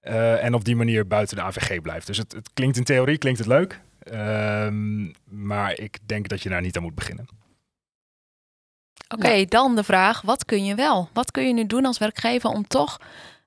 [0.00, 2.06] En op die manier buiten de AVG blijft.
[2.06, 3.80] Dus het, het klinkt in theorie klinkt het leuk.
[4.12, 7.26] Um, maar ik denk dat je daar niet aan moet beginnen.
[9.08, 11.08] Oké, okay, dan de vraag: wat kun je wel?
[11.12, 12.98] Wat kun je nu doen als werkgever om toch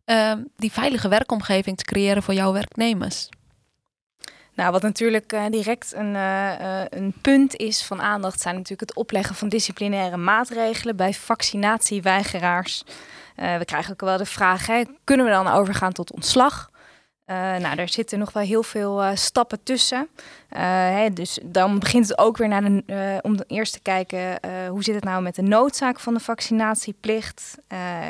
[0.05, 3.29] ehm, die veilige werkomgeving te creëren voor jouw werknemers?
[4.53, 8.97] Nou, wat natuurlijk uh, direct een, uh, een punt is van aandacht, zijn natuurlijk het
[8.97, 12.83] opleggen van disciplinaire maatregelen bij vaccinatieweigeraars.
[13.35, 16.69] We krijgen ook wel de vraag: hè, kunnen we dan overgaan tot ontslag?
[17.27, 20.07] Uh, nou, daar zitten nog wel heel veel uh, stappen tussen.
[20.17, 24.83] Uh, hè, dus dan begint het ook weer naar de, om eerst te kijken hoe
[24.83, 27.57] zit het nou met de noodzaak van de vaccinatieplicht.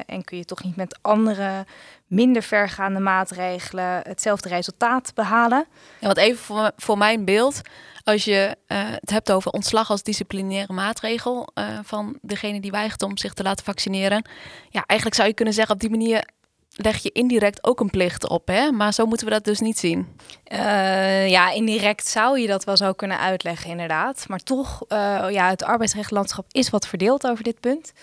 [0.05, 1.65] en kun je toch niet met andere,
[2.07, 5.65] minder vergaande maatregelen hetzelfde resultaat behalen.
[5.99, 7.61] Ja, wat even voor, voor mijn beeld.
[8.03, 11.47] Als je het hebt over ontslag als disciplinaire maatregel
[11.83, 14.25] van degene die weigert om zich te laten vaccineren.
[14.69, 16.23] Ja, eigenlijk zou je kunnen zeggen op die manier
[16.75, 18.71] leg je indirect ook een plicht op, hè?
[18.71, 20.07] Maar zo moeten we dat dus niet zien.
[20.51, 24.25] Uh, ja, indirect zou je dat wel zo kunnen uitleggen, inderdaad.
[24.27, 27.93] Maar toch, uh, ja, het arbeidsrechtlandschap is wat verdeeld over dit punt.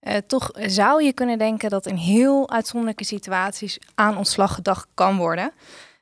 [0.00, 5.16] Uh, toch zou je kunnen denken dat in heel uitzonderlijke situaties aan ontslag gedacht kan
[5.16, 5.52] worden.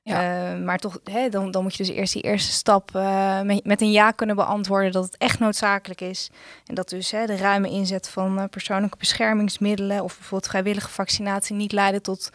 [0.05, 0.53] Ja.
[0.53, 3.65] Uh, maar toch, hè, dan, dan moet je dus eerst die eerste stap uh, met,
[3.65, 6.31] met, een ja kunnen beantwoorden dat het echt noodzakelijk is.
[6.67, 11.57] En dat dus hè, de ruime inzet van uh, persoonlijke beschermingsmiddelen of bijvoorbeeld vrijwillige vaccinatie
[11.57, 12.31] niet leiden tot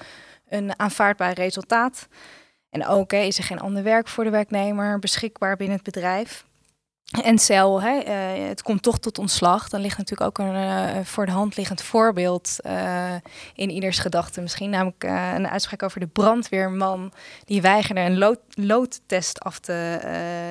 [0.50, 2.08] een aanvaardbaar resultaat.
[2.70, 6.46] En ook hè, is er geen ander werk voor de werknemer beschikbaar binnen het bedrijf.
[7.24, 9.70] En cel, hè, uh, het komt toch tot ontslag.
[9.70, 13.14] Dan ligt natuurlijk ook een uh, voor de hand liggend voorbeeld uh,
[13.56, 14.42] in ieders gedachten.
[14.42, 17.12] Misschien namelijk een uitspraak over de brandweerman
[17.46, 20.00] die weigerde een lood, loodtest af te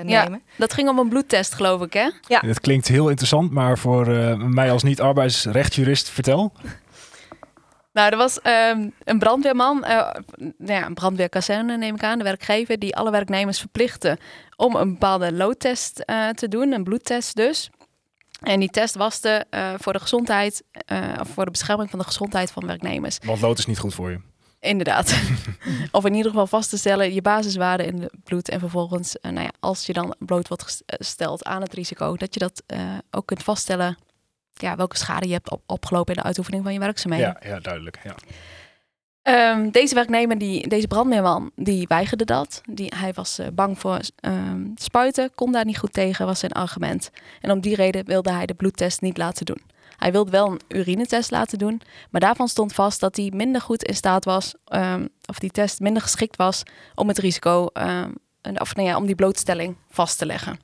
[0.04, 0.42] nemen.
[0.46, 2.10] Ja, dat ging om een bloedtest, geloof ik, hè?
[2.28, 2.40] Ja.
[2.40, 4.06] Dat klinkt heel interessant, maar voor
[4.38, 6.52] mij als niet-arbeidsrechtjurist, vertel.
[7.96, 12.24] Nou, er was um, een brandweerman, uh, nou ja, een brandweerkazerne neem ik aan, de
[12.24, 14.18] werkgever, die alle werknemers verplichtte
[14.56, 17.70] om een bepaalde loodtest uh, te doen, een bloedtest dus.
[18.40, 20.62] En die test was de, uh, voor de gezondheid,
[21.20, 23.18] of voor de bescherming van de gezondheid van werknemers.
[23.24, 24.20] Want lood is niet goed voor je.
[24.60, 25.20] Inderdaad.
[25.92, 28.48] of in ieder geval vast te stellen je basiswaarde in het bloed.
[28.48, 32.40] En vervolgens, nou ja, als je dan bloot wordt gesteld aan het risico, dat je
[32.40, 32.62] dat
[33.10, 33.96] ook kunt vaststellen
[34.62, 37.36] ja, welke schade je hebt op, opgelopen in de uitoefening van je werkzaamheden.
[37.40, 37.98] Ja, ja duidelijk.
[38.04, 38.14] Ja.
[39.52, 42.60] Um, deze werknemer, die, deze brandweerman, die weigerde dat.
[42.64, 46.52] Die, hij was uh, bang voor um, spuiten, kon daar niet goed tegen, was zijn
[46.52, 47.10] argument.
[47.40, 49.60] En om die reden wilde hij de bloedtest niet laten doen.
[49.96, 53.82] Hij wilde wel een urinetest laten doen, maar daarvan stond vast dat hij minder goed
[53.82, 56.62] in staat was, um, of die test minder geschikt was
[56.94, 57.70] om het risico,
[58.42, 60.58] of nou ja, om die blootstelling vast te leggen.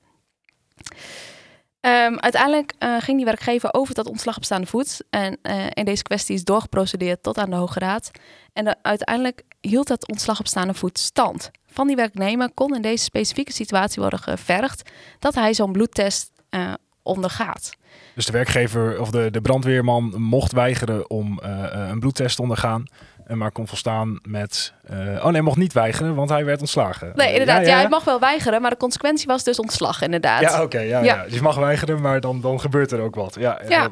[1.86, 5.04] Um, uiteindelijk uh, ging die werkgever over tot ontslag op staande voet.
[5.10, 8.10] En uh, in deze kwestie is doorgeprocedeerd tot aan de Hoge Raad.
[8.52, 11.50] En de, uiteindelijk hield het ontslag op staande voet stand.
[11.66, 16.72] Van die werknemer kon in deze specifieke situatie worden gevergd dat hij zo'n bloedtest uh,
[17.02, 17.70] ondergaat.
[18.14, 22.84] Dus de werkgever of de, de brandweerman mocht weigeren om een bloedtest te ondergaan
[23.26, 24.72] maar kon volstaan met.
[24.90, 27.12] Uh, oh nee, mocht niet weigeren, want hij werd ontslagen.
[27.14, 27.60] Nee, inderdaad.
[27.60, 30.40] Ja, ja, ja, hij mag wel weigeren, maar de consequentie was dus ontslag, inderdaad.
[30.40, 30.62] Ja, oké.
[30.62, 31.24] Okay, ja, ja.
[31.24, 33.36] Dus je mag weigeren, maar dan, dan gebeurt er ook wat.
[33.38, 33.88] Ja, ja.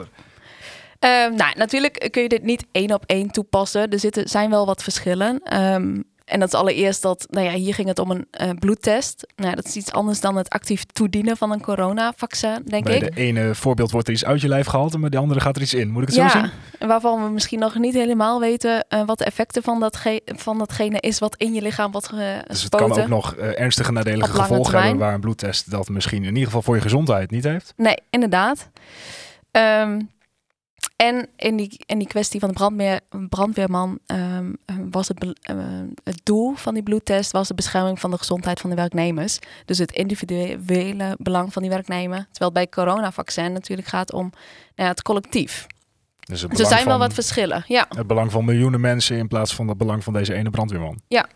[1.26, 3.90] Um, nou, natuurlijk kun je dit niet één op één toepassen.
[3.90, 5.58] Er zitten, zijn wel wat verschillen.
[5.58, 9.26] Um, en dat is allereerst dat, nou ja, hier ging het om een uh, bloedtest.
[9.36, 13.14] Nou, dat is iets anders dan het actief toedienen van een coronavaccin, denk Bij ik.
[13.14, 15.62] de ene voorbeeld wordt er iets uit je lijf gehaald, maar de andere gaat er
[15.62, 15.90] iets in.
[15.90, 16.88] Moet ik het ja, zo zien?
[16.88, 21.00] waarvan we misschien nog niet helemaal weten uh, wat de effecten van, dat van datgene
[21.00, 22.48] is wat in je lichaam wordt gespoten.
[22.48, 26.22] Dus het kan ook nog uh, ernstige nadelige gevolgen hebben waar een bloedtest dat misschien
[26.22, 27.72] in ieder geval voor je gezondheid niet heeft.
[27.76, 28.68] Nee, inderdaad.
[29.50, 30.10] Um,
[31.00, 34.56] en in die, in die kwestie van de brandweer, brandweerman um,
[34.90, 35.30] was het, uh,
[36.04, 39.38] het doel van die bloedtest was de bescherming van de gezondheid van de werknemers.
[39.64, 42.26] Dus het individuele belang van die werknemer.
[42.30, 44.32] Terwijl het bij coronavaccin natuurlijk gaat om nou
[44.74, 45.66] ja, het collectief.
[46.20, 47.64] Dus, het dus er zijn wel wat verschillen.
[47.66, 47.86] Ja.
[47.88, 51.00] Het belang van miljoenen mensen in plaats van het belang van deze ene brandweerman.
[51.08, 51.26] Ja,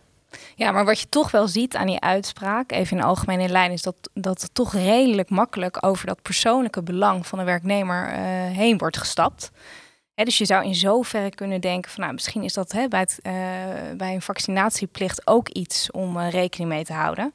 [0.54, 3.82] ja, maar wat je toch wel ziet aan die uitspraak, even in algemene lijn, is
[3.82, 8.16] dat, dat het toch redelijk makkelijk over dat persoonlijke belang van de werknemer uh,
[8.56, 9.50] heen wordt gestapt.
[10.14, 13.32] Dus je zou in zoverre kunnen denken van, nou, misschien is dat bij, het, uh,
[13.96, 17.32] bij een vaccinatieplicht ook iets om uh, rekening mee te houden.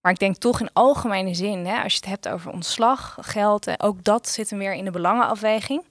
[0.00, 4.04] Maar ik denk toch in algemene zin, als je het hebt over ontslag, geld, ook
[4.04, 5.82] dat zit hem weer in de belangenafweging.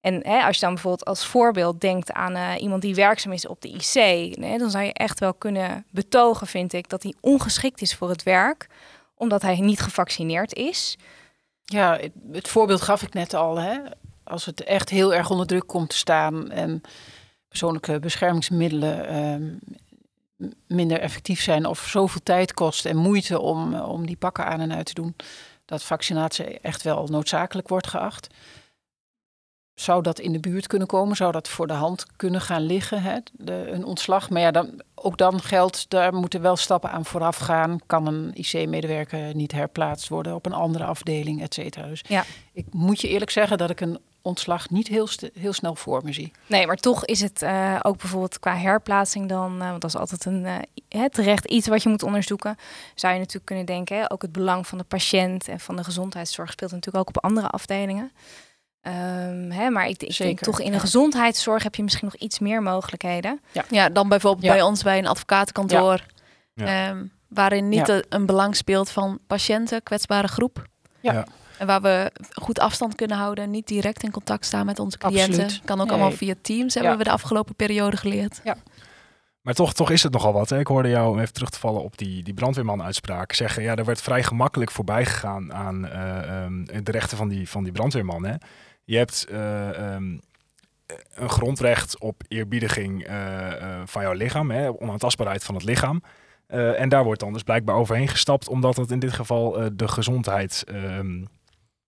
[0.00, 3.46] En hè, als je dan bijvoorbeeld als voorbeeld denkt aan uh, iemand die werkzaam is
[3.46, 7.80] op de IC, dan zou je echt wel kunnen betogen, vind ik, dat hij ongeschikt
[7.80, 8.66] is voor het werk,
[9.14, 10.96] omdat hij niet gevaccineerd is.
[11.64, 11.98] Ja,
[12.32, 13.58] het voorbeeld gaf ik net al.
[13.58, 13.78] Hè?
[14.24, 16.80] Als het echt heel erg onder druk komt te staan en
[17.48, 19.58] persoonlijke beschermingsmiddelen um,
[20.66, 24.72] minder effectief zijn of zoveel tijd kost en moeite om, om die pakken aan en
[24.72, 25.16] uit te doen,
[25.64, 28.28] dat vaccinatie echt wel noodzakelijk wordt geacht
[29.80, 31.16] zou dat in de buurt kunnen komen?
[31.16, 33.18] Zou dat voor de hand kunnen gaan liggen, hè?
[33.32, 34.30] De, een ontslag?
[34.30, 37.78] Maar ja, dan, ook dan geldt, daar moeten wel stappen aan vooraf gaan.
[37.86, 41.86] Kan een IC-medewerker niet herplaatst worden op een andere afdeling, et cetera.
[41.86, 42.24] Dus Ja.
[42.52, 46.12] ik moet je eerlijk zeggen dat ik een ontslag niet heel, heel snel voor me
[46.12, 46.32] zie.
[46.46, 50.00] Nee, maar toch is het eh, ook bijvoorbeeld qua herplaatsing dan, eh, want dat is
[50.00, 50.46] altijd een
[50.88, 52.56] eh, terecht iets wat je moet onderzoeken.
[52.94, 55.84] Zou je natuurlijk kunnen denken, hè, ook het belang van de patiënt en van de
[55.84, 58.12] gezondheidszorg speelt natuurlijk ook op andere afdelingen.
[58.88, 60.78] Ehm, hè, maar ik, ik denk toch in de ja.
[60.78, 63.40] gezondheidszorg heb je misschien nog iets meer mogelijkheden.
[63.70, 64.52] Ja, dan bijvoorbeeld Ja.
[64.52, 66.04] bij ons bij een advocatenkantoor.
[66.54, 66.88] Ja.
[66.88, 67.84] ehm, waarin niet Ja.
[67.84, 70.66] de- een belang speelt van patiënten, kwetsbare groep.
[71.00, 71.12] Ja.
[71.12, 71.26] Ja.
[71.58, 75.42] En waar we goed afstand kunnen houden, niet direct in contact staan met onze cliënten.
[75.44, 75.64] Absoluut.
[75.64, 75.94] Kan ook Nee.
[75.94, 76.98] allemaal via Teams, hebben Ja.
[76.98, 78.40] we de afgelopen periode geleerd.
[79.42, 80.50] Maar toch, toch is het nogal wat.
[80.50, 80.58] Hè?
[80.58, 83.32] Ik hoorde jou om even terug te vallen op die, die brandweerman-uitspraak.
[83.32, 87.48] Zeggen, ja, er werd vrij gemakkelijk voorbij gegaan aan eh, ehm, de rechten van die,
[87.48, 88.24] van die brandweerman.
[88.24, 88.34] Hè?
[88.88, 90.18] Je hebt eh, ehm,
[91.14, 94.80] een grondrecht op eerbiediging eh, eh, van jouw lichaam, hè?
[94.80, 96.02] onaantastbaarheid van het lichaam.
[96.46, 100.64] En daar wordt dan dus blijkbaar overheen gestapt, omdat het in dit geval de gezondheid,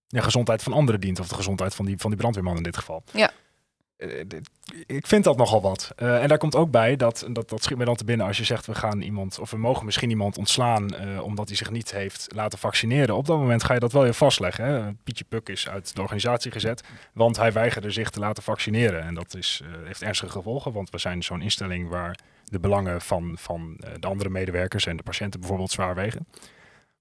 [0.06, 1.20] ja, gezondheid van anderen dient.
[1.20, 3.02] Of de gezondheid van die, van die brandweerman in dit geval.
[3.12, 3.30] Ja.
[4.00, 4.50] Eh, dit-
[4.86, 5.92] ik vind dat nogal wat.
[5.96, 8.36] Eh, en daar komt ook bij, dat, dat, dat schiet me dan te binnen als
[8.38, 11.70] je zegt we gaan iemand, of we mogen misschien iemand ontslaan eh, omdat hij zich
[11.70, 13.16] niet heeft laten vaccineren.
[13.16, 14.64] Op dat moment ga je dat wel weer vastleggen.
[14.64, 14.92] Hè?
[15.04, 16.82] Pietje Puk is uit de organisatie gezet,
[17.12, 19.02] want hij weigerde zich te laten vaccineren.
[19.02, 23.00] En dat is, eh, heeft ernstige gevolgen, want we zijn zo'n instelling waar de belangen
[23.00, 26.26] van, van eh, de andere medewerkers en de patiënten bijvoorbeeld zwaar wegen.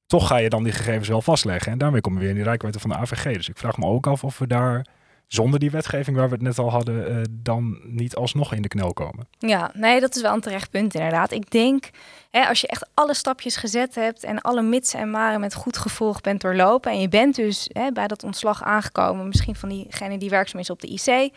[0.07, 1.71] Toch ga je dan die gegevens wel vastleggen.
[1.71, 3.33] En daarmee komen we weer in die rijkwijde van de AVG.
[3.35, 4.85] Dus ik vraag me ook af of we daar
[5.29, 8.67] zonder die wetgeving waar we het net al hadden, eh, dan niet alsnog in de
[8.67, 9.27] knel komen.
[9.39, 11.31] Ja, nee, dat is wel een terecht punt inderdaad.
[11.31, 11.89] Ik denk,
[12.29, 15.77] hè, als je echt alle stapjes gezet hebt en alle mitsen en maren met goed
[15.77, 20.17] gevolg bent doorlopen en je bent dus hè, bij dat ontslag aangekomen, misschien van diegene
[20.17, 21.33] die werkzaam is op de IC,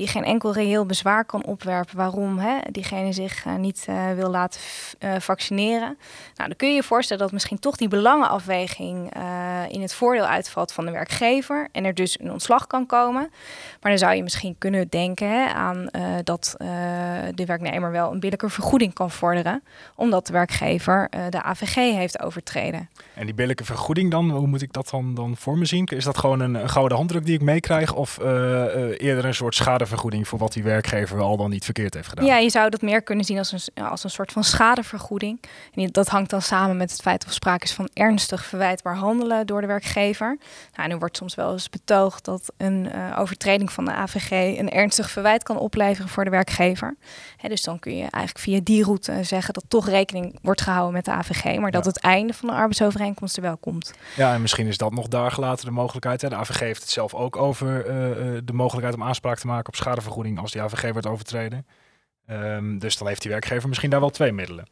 [0.00, 4.30] die geen enkel reëel bezwaar kan opwerpen waarom hè, diegene zich eh, niet eh, wil
[4.30, 4.60] laten
[4.98, 5.98] eh, vaccineren.
[6.36, 9.12] Nou, dan kun je je voorstellen dat misschien toch die belangenafweging
[9.68, 13.30] in het voordeel uitvalt van de werkgever en er dus een ontslag kan komen.
[13.80, 15.88] Maar dan zou je misschien kunnen denken hè, aan
[16.24, 16.54] dat
[17.34, 19.62] de werknemer wel een billijke vergoeding kan vorderen,
[19.94, 22.88] omdat de werkgever de AVG heeft overtreden.
[23.14, 25.84] En die billijke vergoeding dan, hoe moet ik dat dan, dan voor me zien?
[25.84, 27.94] Is dat gewoon een, een gouden handdruk die ik meekrijg?
[27.94, 28.18] Of
[28.98, 29.54] eerder een soort
[29.90, 32.24] schadevergoeding voor wat die werkgever al dan niet verkeerd heeft gedaan?
[32.26, 35.40] Ja, je zou dat meer kunnen zien als een, als een soort van schadevergoeding.
[35.74, 39.46] En dat hangt dan samen met het feit of sprake is van ernstig verwijtbaar handelen
[39.46, 40.38] door de werkgever.
[40.76, 44.70] Nou, er wordt soms wel eens betoogd dat een eh, overtreding van de AVG een
[44.70, 46.96] ernstig verwijt kan opleveren voor de werkgever.
[47.36, 50.92] Hè, dus dan kun je eigenlijk via die route zeggen dat toch rekening wordt gehouden
[50.92, 51.90] met de AVG, maar dat Ja.
[51.90, 53.92] het einde van de arbeidsovereenkomst er wel komt.
[54.16, 56.20] Ja, en misschien is dat nog daar gelaten de mogelijkheid.
[56.22, 56.28] Hè?
[56.28, 59.69] De AVG heeft het zelf ook over eh, eh, de mogelijkheid om aanspraak te maken
[59.70, 61.66] op schadevergoeding als die AVG wordt overtreden.
[62.26, 64.64] Ehm, dus dan heeft die werkgever misschien daar wel twee middelen.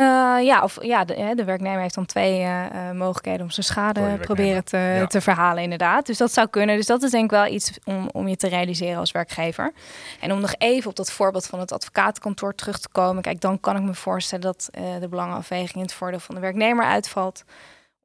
[0.00, 0.06] Eh,
[0.42, 4.18] ja, of ja, de, de werknemer heeft dan twee eh, eh, mogelijkheden om zijn schade
[4.20, 5.06] proberen te, Ja.
[5.06, 6.06] te verhalen, inderdaad.
[6.06, 6.76] Dus dat zou kunnen.
[6.76, 9.72] Dus dat is denk ik wel iets om, om je te realiseren als werkgever.
[10.20, 13.22] En om nog even op dat voorbeeld van het advocatenkantoor terug te komen.
[13.22, 14.68] Kijk, dan kan ik me voorstellen dat
[15.00, 17.44] de belangenafweging in het voordeel van de werknemer uitvalt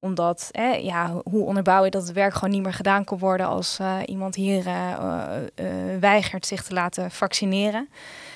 [0.06, 3.48] omdat, hè, ja, hoe onderbouw je dat het werk gewoon niet meer gedaan kan worden
[3.48, 4.92] als eh, iemand hier eh,
[5.56, 5.66] eh,
[6.00, 7.90] weigert zich te laten vaccineren.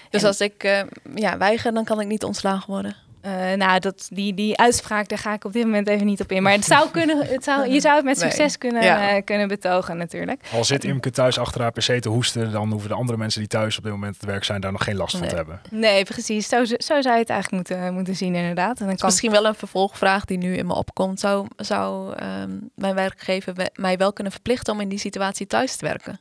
[0.09, 2.95] Dus En- als ik ja, weiger, dan kan ik niet ontslagen worden.
[3.21, 6.31] Eh, nou, dat, die, die uitspraak, daar ga ik op dit moment even niet op
[6.31, 6.43] in.
[6.43, 8.29] Maar het zou kunnen, het zou, je zou het met Nee.
[8.29, 9.09] succes kunnen, Ja.
[9.09, 10.41] eh, kunnen betogen natuurlijk.
[10.53, 13.49] Al zit Imke thuis achter haar pc te hoesten, dan hoeven de andere mensen die
[13.49, 15.29] thuis op dit moment het werk zijn daar nog geen last van Nee.
[15.29, 15.61] te hebben.
[15.69, 16.47] Nee, precies.
[16.47, 18.79] Zo, zo zou je het eigenlijk moeten, moeten zien inderdaad.
[18.79, 21.19] En dan kan Misschien wel een vervolgvraag die nu in me opkomt.
[21.19, 25.75] Zou, zou ehm, mijn werkgever we- mij wel kunnen verplichten om in die situatie thuis
[25.75, 26.19] te werken?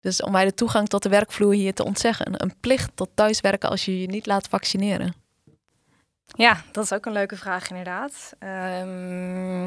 [0.00, 2.42] Dus om mij de toegang tot de werkvloer hier te ontzeggen.
[2.42, 5.14] Een plicht tot thuiswerken als je je niet laat vaccineren.
[6.26, 8.32] Ja, dat is ook een leuke vraag inderdaad.
[8.38, 9.64] Ehm,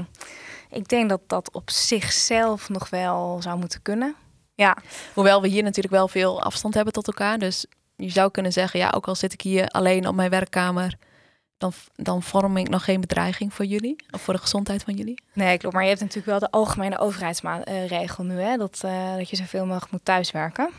[0.69, 4.15] ik denk dat dat op zichzelf nog wel zou moeten kunnen.
[4.55, 4.77] Ja,
[5.13, 7.37] Hoewel we hier natuurlijk wel veel afstand hebben tot elkaar.
[7.37, 7.65] Dus
[7.95, 10.97] je zou kunnen zeggen, ja, ook al zit ik hier alleen op mijn werkkamer,
[11.57, 15.23] dan, dan vorm ik nog geen bedreiging voor jullie of voor de gezondheid van jullie.
[15.33, 15.73] nee, klopt.
[15.73, 18.57] Maar je hebt natuurlijk wel de algemene overheidsregel nu, hè?
[18.57, 20.69] Dat, eh, dat je zoveel mogelijk moet thuiswerken.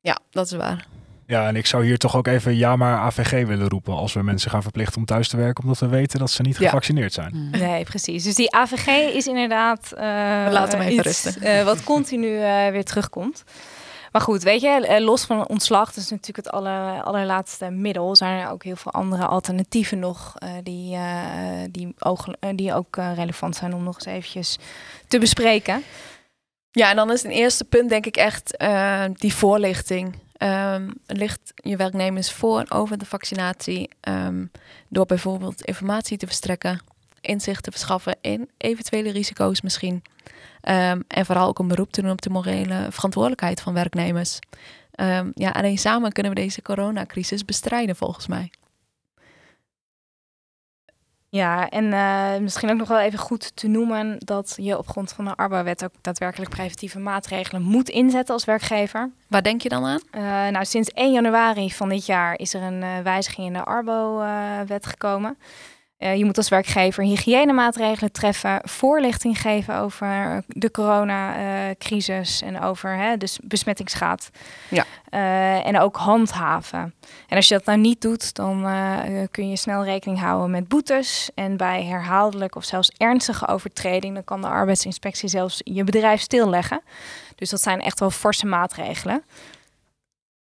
[0.00, 0.86] Ja, dat is waar.
[1.26, 4.22] Ja, en ik zou hier toch ook even ja maar AVG willen roepen als we
[4.22, 6.64] mensen gaan verplichten om thuis te werken, omdat we weten dat ze niet Ja.
[6.64, 7.48] gevaccineerd zijn.
[7.50, 8.24] Nee, precies.
[8.24, 10.00] Dus die AVG is inderdaad uh,
[10.50, 11.42] laten hem even iets rusten.
[11.42, 13.44] eh, wat continu eh, weer terugkomt.
[14.12, 18.40] Maar goed, weet je, los van ontslag, dat is natuurlijk het aller, allerlaatste middel, zijn
[18.40, 21.02] er ook heel veel andere alternatieven nog eh, die, eh,
[21.70, 24.58] die, oog, eh, die ook relevant zijn om nog eens eventjes
[25.08, 25.82] te bespreken.
[26.70, 30.14] Ja, en dan is een eerste punt denk ik echt uh, die voorlichting.
[30.38, 34.50] Um, ligt je werknemers voor over de vaccinatie um,
[34.88, 36.80] door bijvoorbeeld informatie te verstrekken,
[37.20, 40.02] inzicht te verschaffen in eventuele risico's misschien.
[40.68, 44.38] Um, en vooral ook een beroep te doen op de morele verantwoordelijkheid van werknemers.
[45.34, 48.50] ja, alleen samen kunnen we deze coronacrisis bestrijden volgens mij.
[51.34, 55.12] Ja, en uh, misschien ook nog wel even goed te noemen dat je op grond
[55.12, 59.10] van de Arbowet ook daadwerkelijk preventieve maatregelen moet inzetten als werkgever.
[59.28, 60.00] Waar denk je dan aan?
[60.12, 63.64] Uh, nou, sinds 1 januari van dit jaar is er een uh, wijziging in de
[63.64, 65.38] Arbo-wet gekomen.
[66.04, 73.16] Uh, je moet als werkgever hygiënemaatregelen treffen, voorlichting geven over de coronacrisis en over hè,
[73.16, 74.30] de besmettingsgraad.
[74.68, 74.84] Ja.
[75.10, 76.94] Uh, en ook handhaven.
[77.28, 78.98] En als je dat nou niet doet, dan uh,
[79.30, 81.30] kun je snel rekening houden met boetes.
[81.34, 86.82] En bij herhaaldelijk of zelfs ernstige overtreding, dan kan de arbeidsinspectie zelfs je bedrijf stilleggen.
[87.34, 89.22] Dus dat zijn echt wel forse maatregelen.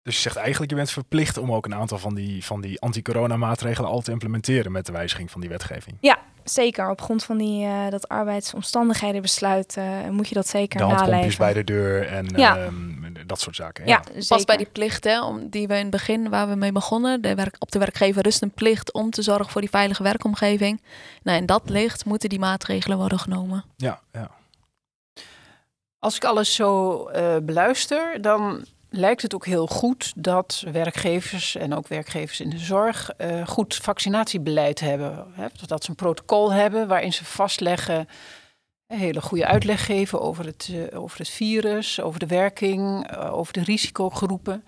[0.07, 2.81] Dus je zegt eigenlijk, je bent verplicht om ook een aantal van die, van die
[2.81, 5.97] anti-corona maatregelen al te implementeren met de wijziging van die wetgeving.
[5.99, 6.89] Ja, zeker.
[6.89, 11.37] Op grond van die, uh, dat arbeidsomstandighedenbesluit uh, moet je dat zeker de naleven.
[11.37, 12.57] bij de deur en ja.
[12.57, 12.67] uh,
[13.25, 13.87] dat soort zaken.
[13.87, 16.55] Ja, ja pas bij die plicht hè, om, die we in het begin, waar we
[16.55, 19.69] mee begonnen, de werk, op de werkgever rust een plicht om te zorgen voor die
[19.69, 20.81] veilige werkomgeving.
[21.23, 23.63] Nou, in dat licht moeten die maatregelen worden genomen.
[23.75, 24.31] Ja, ja.
[25.99, 27.03] Als ik alles zo
[27.41, 33.11] beluister, dan lijkt het ook heel goed dat werkgevers en ook werkgevers in de zorg
[33.17, 35.25] uh, goed vaccinatiebeleid hebben.
[35.31, 35.47] Hè?
[35.65, 38.07] Dat ze een protocol hebben waarin ze vastleggen,
[38.87, 43.53] een hele goede uitleg geven over het, uh, over het virus, over de werking, over
[43.53, 44.63] de risicogroepen.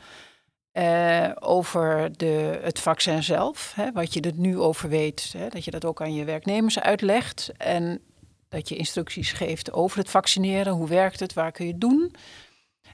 [1.39, 5.71] over de, het vaccin zelf, hè, wat je er nu over weet, hè, dat je
[5.71, 7.51] dat ook aan je werknemers uitlegt.
[7.57, 8.01] En
[8.49, 12.15] dat je instructies geeft over het vaccineren, hoe werkt het, waar kun je het doen.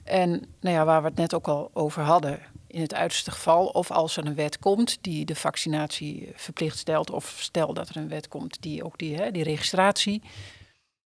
[0.06, 3.66] En nou ja, waar we het net ook al over hadden, in het uiterste geval,
[3.66, 7.96] of als er een wet komt die de vaccinatie verplicht stelt, of stel dat er
[7.96, 10.22] een wet komt die ook die, hè, die registratie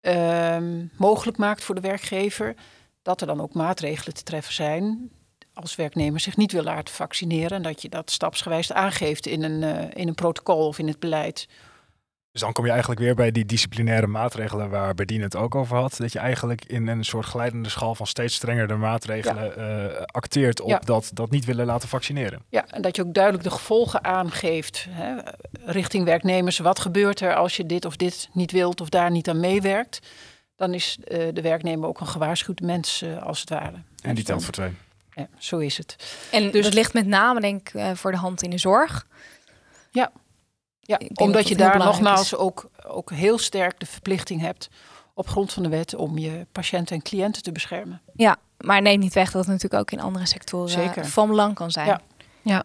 [0.01, 2.55] um, mogelijk maakt voor de werkgever,
[3.03, 5.11] dat er dan ook maatregelen te treffen zijn
[5.57, 9.62] als werknemer zich niet wil laten vaccineren en dat je dat stapsgewijs aangeeft in een,
[9.62, 11.49] uh, in een protocol of in het beleid
[12.37, 15.77] dus dan kom je eigenlijk weer bij die disciplinaire maatregelen waar Berdien het ook over
[15.77, 15.96] had.
[15.96, 19.87] Dat je eigenlijk in een soort glijdende schaal van steeds strengere maatregelen ja.
[19.87, 20.79] uh, acteert op ja.
[20.79, 22.42] dat, dat niet willen laten vaccineren.
[22.49, 25.14] Ja, en dat je ook duidelijk de gevolgen aangeeft hè,
[25.64, 26.59] richting werknemers.
[26.59, 29.99] Wat gebeurt er als je dit of dit niet wilt of daar niet aan meewerkt?
[30.57, 33.83] Dan is uh, de werknemer ook een gewaarschuwd mens uh, als het ware.
[34.03, 34.70] En die telt voor twee.
[35.14, 35.96] Ja, zo is het.
[36.31, 39.07] En dus dat ligt met name denk ik voor de hand in de zorg.
[39.90, 40.12] Ja.
[40.87, 44.68] Ja, omdat je daar nogmaals ook, ook heel sterk de verplichting hebt
[45.14, 48.01] op grond van de wet om je patiënten en cliënten te beschermen.
[48.14, 51.07] Ja, maar neem niet weg dat het natuurlijk ook in andere sectoren Zeker.
[51.07, 51.87] van belang kan zijn.
[51.87, 52.01] Ja.
[52.42, 52.64] ja.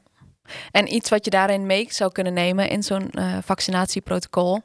[0.71, 4.62] En iets wat je daarin mee zou kunnen nemen in zo'n uh, vaccinatieprotocol,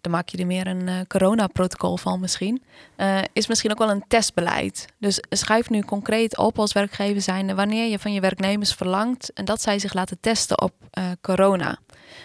[0.00, 2.62] dan maak je er meer een uh, coronaprotocol van misschien,
[2.96, 4.86] uh, is misschien ook wel een testbeleid.
[4.98, 9.44] Dus schrijf nu concreet op als werkgever zijnde wanneer je van je werknemers verlangt en
[9.44, 10.72] dat zij zich laten testen op
[11.20, 11.78] corona.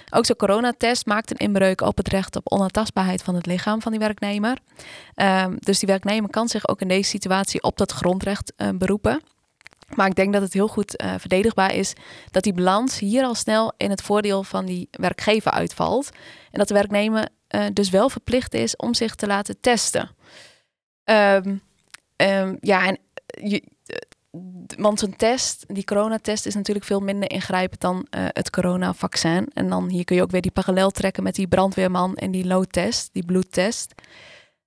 [0.09, 3.91] Ook zo'n coronatest maakt een inbreuk op het recht op onaantastbaarheid van het lichaam van
[3.91, 4.57] die werknemer.
[5.15, 9.21] Um, dus die werknemer kan zich ook in deze situatie op dat grondrecht uh, beroepen.
[9.95, 11.93] Maar ik denk dat het heel goed uh, verdedigbaar is
[12.31, 16.09] dat die balans hier al snel in het voordeel van die werkgever uitvalt.
[16.51, 20.09] En dat de werknemer uh, dus wel verplicht is om zich te laten testen.
[21.03, 21.61] Um,
[22.15, 23.63] um, ja, en je,
[24.77, 29.49] want zo'n test, die coronatest, is natuurlijk veel minder ingrijpend dan uh, het coronavaccin.
[29.53, 32.45] En dan hier kun je ook weer die parallel trekken met die brandweerman en die
[32.45, 33.93] loodtest, die bloedtest.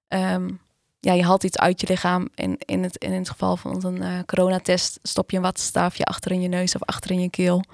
[0.09, 0.61] Um,
[1.01, 2.29] ja, je haalt iets uit je lichaam.
[2.35, 6.33] In, in, het, in het geval van een uh, coronatest stop je een wattenstaafje achter
[6.33, 7.65] in je neus of achter in je keel.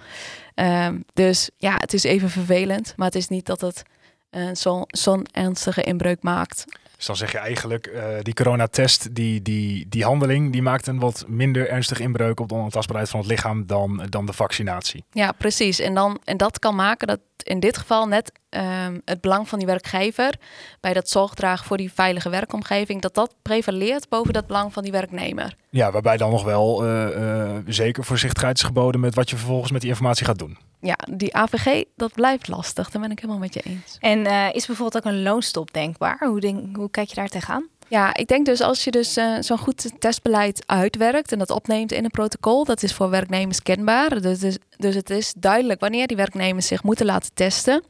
[0.55, 3.83] Um, dus ja, het is even vervelend, maar het is niet dat het
[4.31, 6.65] uh, zo'n zo ernstige inbreuk maakt.
[6.99, 10.99] Dus dan zeg je eigenlijk, uh, die coronatest, die, die, die handeling, die maakt een
[10.99, 15.05] wat minder ernstig inbreuk op de onaantastbaarheid van het lichaam dan, dan de vaccinatie.
[15.13, 15.79] Ja, precies.
[15.79, 19.59] En, dan, en dat kan maken dat in dit geval net um, het belang van
[19.59, 20.35] die werkgever
[20.81, 24.93] bij dat zorgdragen voor die veilige werkomgeving, dat dat prevaleert boven dat belang van die
[24.93, 25.55] werknemer.
[25.79, 29.73] Ja, waarbij dan nog wel uh, uh, zeker voorzichtigheid is geboden met wat je vervolgens
[29.73, 30.59] met die informatie gaat doen.
[30.81, 32.91] Ja, die AVG, dat blijft lastig.
[32.91, 33.97] Daar ben ik helemaal met je eens.
[34.01, 36.19] En uh, is bijvoorbeeld ook een loonstop denkbaar?
[36.19, 37.69] Hoe, denk, hoe kijk je daar tegenaan?
[37.89, 41.93] Ja, ik denk dus als je dus uh, zo'n goed testbeleid uitwerkt en dat opneemt
[41.93, 44.21] in een protocol, dat is voor werknemers kenbaar.
[44.21, 47.83] Dus, dus, dus het is duidelijk wanneer die werknemers zich moeten laten testen,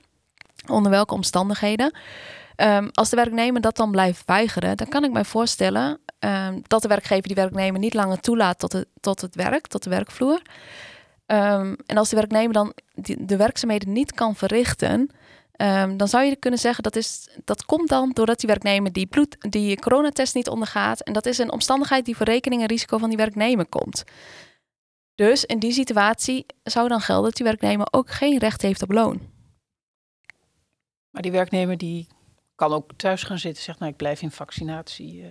[0.66, 1.92] onder welke omstandigheden.
[2.58, 6.82] Ehm, als de werknemer dat dan blijft weigeren, dan kan ik mij voorstellen ehm, dat
[6.82, 10.42] de werkgever die werknemer niet langer toelaat tot het, tot het werk, tot de werkvloer.
[11.26, 12.72] Ehm, en als de werknemer dan
[13.18, 15.10] de werkzaamheden niet kan verrichten,
[15.96, 19.36] dan zou je kunnen zeggen dat, is, dat komt dan doordat die werknemer die, bloed,
[19.50, 21.00] die coronatest niet ondergaat.
[21.00, 24.04] En dat is een omstandigheid die voor rekening en risico van die werknemer komt.
[25.14, 28.90] Dus in die situatie zou dan gelden dat die werknemer ook geen recht heeft op
[28.90, 29.20] loon.
[31.10, 32.06] Maar die werknemer die
[32.58, 35.22] kan ook thuis gaan zitten, zegt nou ik blijf in vaccinatie.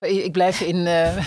[0.00, 1.26] Uh, ik blijf in, uh,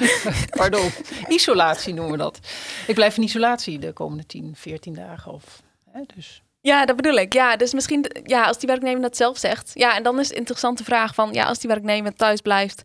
[0.60, 0.90] pardon,
[1.28, 2.38] isolatie noemen we dat.
[2.86, 5.32] Ik blijf in isolatie de komende 10, 14 dagen.
[5.32, 6.42] Of, hè, dus.
[6.60, 7.32] Ja, dat bedoel ik.
[7.32, 9.70] Ja, dus misschien, ja, als die werknemer dat zelf zegt.
[9.74, 12.82] Ja, en dan is het een interessante vraag van, ja, als die werknemer thuis blijft,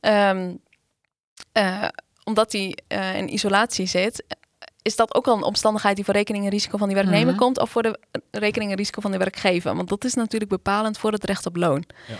[0.00, 0.60] um,
[1.58, 1.88] uh,
[2.24, 2.78] omdat hij
[3.16, 4.24] in isolatie zit,
[4.82, 7.42] is dat ook al een omstandigheid die voor rekening en risico van die werknemer mhm.
[7.42, 7.98] komt, of voor de
[8.30, 9.74] rekening en risico van de werkgever?
[9.76, 11.84] Want dat is natuurlijk bepalend voor het recht op loon.
[12.08, 12.14] Ja.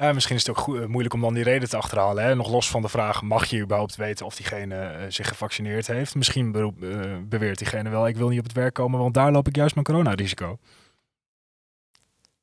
[0.00, 2.24] Ja, misschien is het ook goed, moeilijk om dan die reden te achterhalen.
[2.24, 2.34] Hè?
[2.34, 6.14] Nog los van de vraag, mag je überhaupt weten of diegene uh, zich gevaccineerd heeft?
[6.14, 6.52] Misschien
[7.28, 9.74] beweert diegene wel, ik wil niet op het werk komen, want daar loop ik juist
[9.74, 10.58] mijn coronarisico.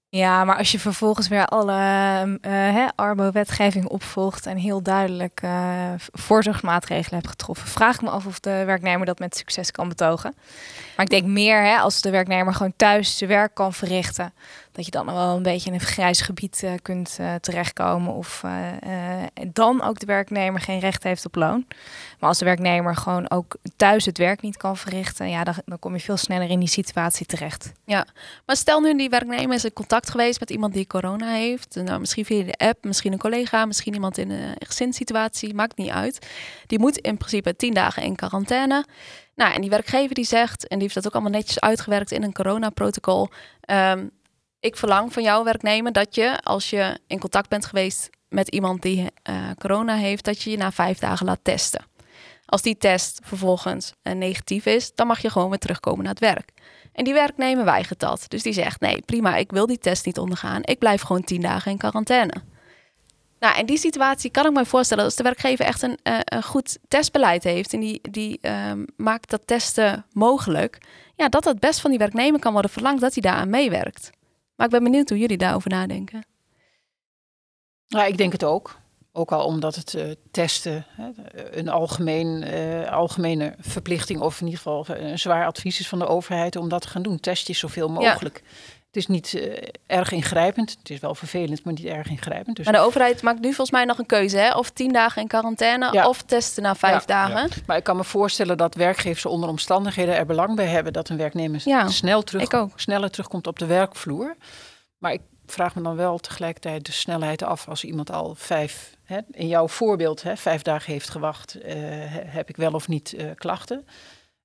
[0.10, 7.20] Ja, maar als je vervolgens weer alle uh, Arbo-wetgeving opvolgt en heel duidelijk uh, voorzorgsmaatregelen
[7.20, 10.36] hebt getroffen, vraag ik me af of de werknemer dat met succes kan betogen.
[10.96, 14.34] Maar ik denk meer hè, als de werknemer gewoon thuis zijn werk kan verrichten,
[14.76, 18.14] dat je dan wel een beetje in een grijs gebied uh, kunt uh, terechtkomen.
[18.14, 18.52] Of uh,
[19.48, 21.66] dan ook de werknemer geen recht heeft op loon.
[22.20, 25.80] Maar als de werknemer gewoon ook thuis het werk niet kan verrichten, ja, dan, dan
[25.80, 27.72] kom je veel sneller in die situatie terecht.
[27.86, 28.08] Ja,
[28.46, 31.76] maar stel nu die werknemer is in contact geweest met iemand die corona heeft.
[31.76, 35.90] Nou, misschien via de app, misschien een collega, misschien iemand in een gezinssituatie, maakt niet
[35.90, 36.28] uit.
[36.68, 38.86] Die moet in principe tien dagen in quarantaine.
[39.36, 42.24] Nou, en die werkgever die zegt, en die heeft dat ook allemaal netjes uitgewerkt in
[42.24, 43.30] een coronaprotocol.
[43.72, 44.12] Um,
[44.66, 48.82] ik verlang van jouw werknemer dat je, als je in contact bent geweest met iemand
[48.82, 49.00] die
[49.30, 51.86] uh, corona heeft, dat je je na vijf dagen laat testen.
[52.46, 56.34] Als die test vervolgens uh, negatief is, dan mag je gewoon weer terugkomen naar het
[56.34, 56.50] werk.
[56.94, 58.26] En die werknemer weigert dat.
[58.28, 60.62] Dus die zegt: nee, prima, ik wil die test niet ondergaan.
[60.64, 62.34] Ik blijf gewoon tien dagen in quarantaine.
[63.40, 66.20] Nou, in die situatie kan ik me voorstellen dat als de werkgever echt een, uh,
[66.24, 70.78] een goed testbeleid heeft en die, die um, maakt dat testen mogelijk,
[71.16, 74.12] ja, dat het best van die werknemer kan worden verlangd dat hij daaraan meewerkt.
[74.56, 76.26] Maar ik ben benieuwd hoe jullie daarover nadenken.
[77.86, 78.80] Ja, ik denk het ook.
[79.12, 81.10] Ook al omdat het uh, testen hè,
[81.58, 86.08] een algemeen, uh, algemene verplichting, of in ieder geval een zwaar advies is van de
[86.08, 87.20] overheid om dat te gaan doen.
[87.20, 88.42] Test je zoveel mogelijk.
[88.44, 88.50] Ja.
[88.96, 90.76] Het is niet uh, erg ingrijpend.
[90.80, 92.56] Het is wel vervelend, maar niet erg ingrijpend.
[92.56, 92.66] Dus...
[92.66, 94.56] Maar de overheid maakt nu volgens mij nog een keuze, hè?
[94.56, 96.08] Of tien dagen in quarantaine ja.
[96.08, 97.06] of testen na vijf ja.
[97.06, 97.50] dagen.
[97.66, 101.18] Maar ik kan me voorstellen dat werkgevers onder omstandigheden er belang bij hebben dat een
[101.18, 104.36] werknemer snel terug, sneller terugkomt op de werkvloer.
[104.98, 109.20] Maar ik vraag me dan wel tegelijkertijd de snelheid af als iemand al vijf, hè,
[109.32, 111.74] in jouw voorbeeld, hè, vijf dagen heeft gewacht, uh,
[112.10, 113.88] heb ik wel of niet uh, klachten.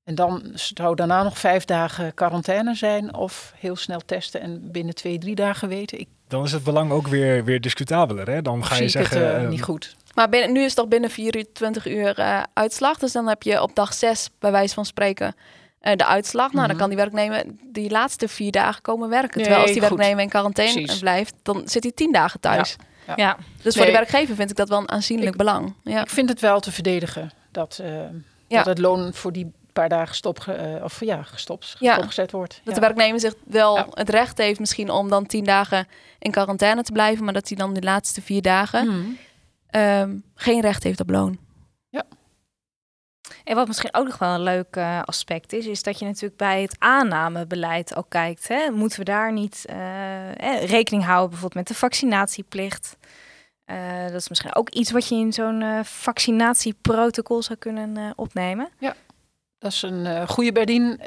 [0.05, 4.95] En dan zou daarna nog vijf dagen quarantaine zijn of heel snel testen en binnen
[4.95, 5.99] twee, drie dagen weten.
[5.99, 6.09] Ik...
[6.29, 8.31] Dan is het belang ook weer, weer discutabeler.
[8.31, 8.43] Hè?
[8.43, 9.27] Dan ga je zeggen.
[9.27, 9.97] Het, uh, niet goed.
[10.15, 12.99] Maar binnen, nu is het toch binnen 24 uur uh, uitslag.
[12.99, 15.35] Dus dan heb je op dag 6, bij wijze van spreken,
[15.83, 16.53] uh, de uitslag.
[16.53, 16.69] Nou, mm -hmm.
[16.69, 19.37] dan kan die werknemer die laatste vier dagen komen werken.
[19.37, 21.01] Nee, Terwijl als die werknemer in quarantaine Precies.
[21.01, 22.77] blijft, dan zit hij tien dagen thuis.
[22.79, 22.85] Ja.
[23.07, 23.15] Ja.
[23.17, 23.37] ja.
[23.63, 23.73] Dus nee.
[23.73, 25.75] voor de werkgever vind ik dat wel een aanzienlijk ik, belang.
[25.85, 26.01] Ja.
[26.01, 27.83] Ik vind het wel te verdedigen dat,
[28.49, 31.93] dat het loon voor die paar dagen stop, uh, of ja, gestopt, ja.
[31.93, 32.61] stopgezet wordt.
[32.64, 32.81] Dat ja.
[32.81, 33.87] de werknemer zich wel ja.
[33.91, 37.57] het recht heeft misschien om dan tien dagen in quarantaine te blijven, maar dat hij
[37.57, 39.18] dan de laatste vier dagen mm.
[39.81, 41.39] um, geen recht heeft op loon.
[41.89, 42.05] Ja.
[43.45, 46.37] En wat misschien ook nog wel een leuk uh, aspect is, is dat je natuurlijk
[46.37, 48.49] bij het aannamebeleid ook kijkt.
[48.49, 48.71] Hè?
[48.71, 52.97] Moeten we daar niet uh, eh, rekening houden bijvoorbeeld met de vaccinatieplicht?
[53.71, 58.11] Uh, dat is misschien ook iets wat je in zo'n uh, vaccinatieprotocol zou kunnen uh,
[58.16, 58.68] opnemen.
[58.79, 58.95] Ja,
[59.61, 61.01] dat is een uh, goede Berdien.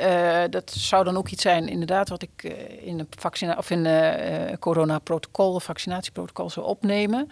[0.49, 2.43] dat zou dan ook iets zijn, inderdaad, wat ik
[2.81, 7.29] in een vaccina of in een coronaprotocol, vaccinatieprotocol zou opnemen.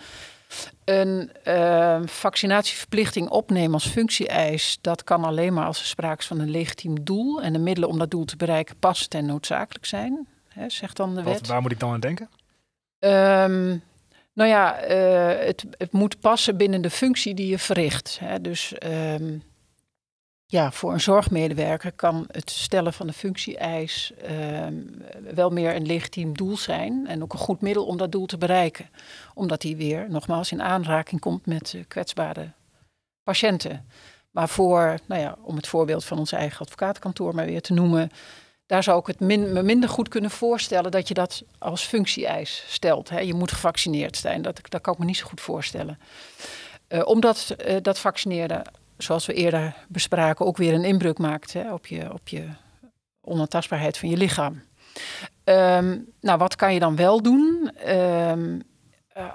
[0.83, 1.29] Een
[2.05, 7.03] vaccinatieverplichting opnemen als functie-eis, dat kan alleen maar als er sprake is van een legitiem
[7.03, 7.41] doel.
[7.41, 11.15] En de middelen om dat doel te bereiken passend en noodzakelijk zijn, hè, zegt dan
[11.15, 11.39] de wet.
[11.39, 12.29] Wat, waar moet ik dan aan denken?
[12.99, 13.83] Um,
[14.33, 14.75] nou ja,
[15.45, 18.17] het, het, moet passen binnen de functie die je verricht.
[18.19, 18.41] Hè.
[18.41, 19.43] Dus um,
[20.51, 24.11] ja, voor een zorgmedewerker kan het stellen van de functie-eis
[24.65, 25.01] um,
[25.33, 27.07] wel meer een legitiem doel zijn.
[27.07, 28.89] En ook een goed middel om dat doel te bereiken.
[29.33, 32.51] Omdat hij weer, nogmaals, in aanraking komt met uh, kwetsbare
[33.23, 33.85] patiënten.
[34.31, 38.11] Maar voor, nou ja, om het voorbeeld van ons eigen advocatenkantoor maar weer te noemen
[38.65, 43.09] daar zou ik het me minder goed kunnen voorstellen dat je dat als functie-eis stelt.
[43.09, 43.19] Hè.
[43.19, 44.41] Je moet gevaccineerd zijn.
[44.41, 45.99] Dat, dat kan ik me niet zo goed voorstellen.
[46.89, 48.71] Uh, omdat uh, dat vaccineren,
[49.03, 52.47] zoals we eerder bespraken, ook weer een inbreuk maakt hè, op, je, op je
[53.21, 54.61] onaantastbaarheid van je lichaam.
[55.43, 57.71] Um, nou, wat kan je dan wel doen?
[57.87, 58.61] Um,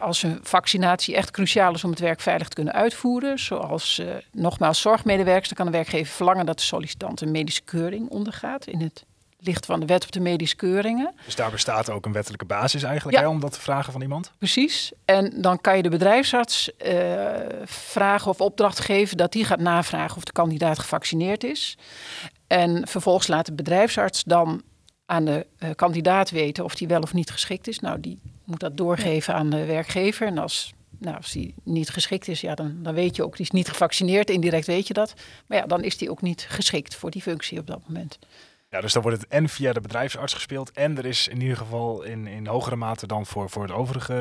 [0.00, 4.14] als een vaccinatie echt cruciaal is om het werk veilig te kunnen uitvoeren, zoals uh,
[4.32, 8.80] nogmaals zorgmedewerkers, dan kan de werkgever verlangen dat de sollicitant een medische keuring ondergaat in
[8.80, 9.04] het
[9.39, 11.14] licht van de wet op de medische keuringen.
[11.24, 13.22] Dus daar bestaat ook een wettelijke basis eigenlijk ja.
[13.22, 14.32] hè, om dat te vragen van iemand?
[14.39, 14.93] Precies.
[15.05, 16.95] En dan kan je de bedrijfsarts uh,
[17.64, 21.78] vragen of opdracht geven dat die gaat navragen of de kandidaat gevaccineerd is.
[22.47, 24.62] En vervolgens laat de bedrijfsarts dan
[25.07, 27.80] aan de uh, kandidaat weten of die wel of niet geschikt is.
[27.80, 30.26] Nou, die moet dat doorgeven aan de werkgever.
[30.26, 33.47] En als, nou, als die niet geschikt is, ja, dan, dan weet je ook, die
[33.47, 34.30] is niet gevaccineerd.
[34.30, 35.14] Indirect weet je dat.
[35.47, 38.18] Maar ja, dan is die ook niet geschikt voor die functie op dat moment.
[38.68, 40.72] Ja, dus dan wordt het en via de bedrijfsarts gespeeld.
[40.72, 44.14] En er is in ieder geval in, in hogere mate dan voor, voor het overige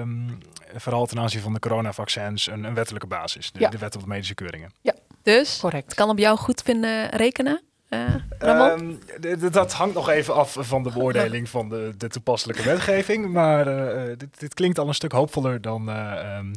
[0.00, 0.38] um,
[0.76, 3.52] verhaal ten aanzien van de coronavaccins een, een wettelijke basis.
[3.52, 3.68] De, ja.
[3.68, 4.72] de wet op de medische keuringen.
[4.80, 5.84] Ja, dus correct.
[5.84, 7.62] Het kan op jou goed vinden rekenen.
[7.88, 8.98] Uh, Ramon?
[9.20, 13.32] Um, dat hangt nog even af van de beoordeling van de, de toepasselijke wetgeving.
[13.32, 16.52] Maar uh, dit, dit, klinkt al een stuk hoopvoller dan uh, um,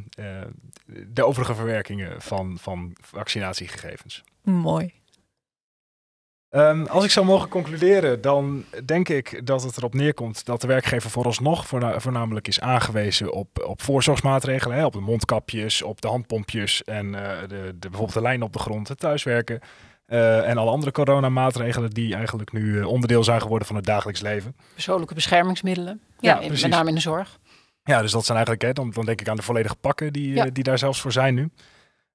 [1.07, 4.23] de overige verwerkingen van, van vaccinatiegegevens.
[4.41, 4.93] Mooi.
[6.49, 10.67] Um, als ik zou mogen concluderen, dan denk ik dat het erop neerkomt dat de
[10.67, 14.77] werkgever vooralsnog voorna voornamelijk is aangewezen op, op voorzorgsmaatregelen.
[14.77, 18.59] Hè, op de mondkapjes, op de handpompjes en de, de, bijvoorbeeld de lijn op de
[18.59, 19.59] grond, het thuiswerken.
[20.07, 24.21] Uh, en alle andere coronamaatregelen die eigenlijk nu uh, onderdeel zijn geworden van het dagelijks
[24.21, 24.55] leven.
[24.73, 27.39] Persoonlijke beschermingsmiddelen, ja, met name in de zorg.
[27.83, 30.33] Ja, dus dat zijn eigenlijk, hè, dan, dan denk ik aan de volledige pakken die,
[30.33, 30.45] ja.
[30.45, 31.49] die daar zelfs voor zijn nu.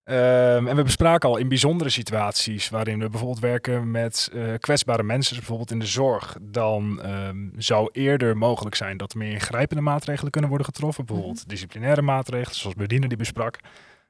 [0.05, 5.31] Um, en we bespraken al in bijzondere situaties waarin we bijvoorbeeld werken met kwetsbare mensen,
[5.31, 9.83] dus bijvoorbeeld in de zorg, dan um, zou eerder mogelijk zijn dat er meer ingrijpende
[9.83, 11.05] maatregelen kunnen worden getroffen.
[11.05, 11.51] Bijvoorbeeld mm -hmm.
[11.51, 13.59] disciplinaire maatregelen, zoals Berdine die besprak.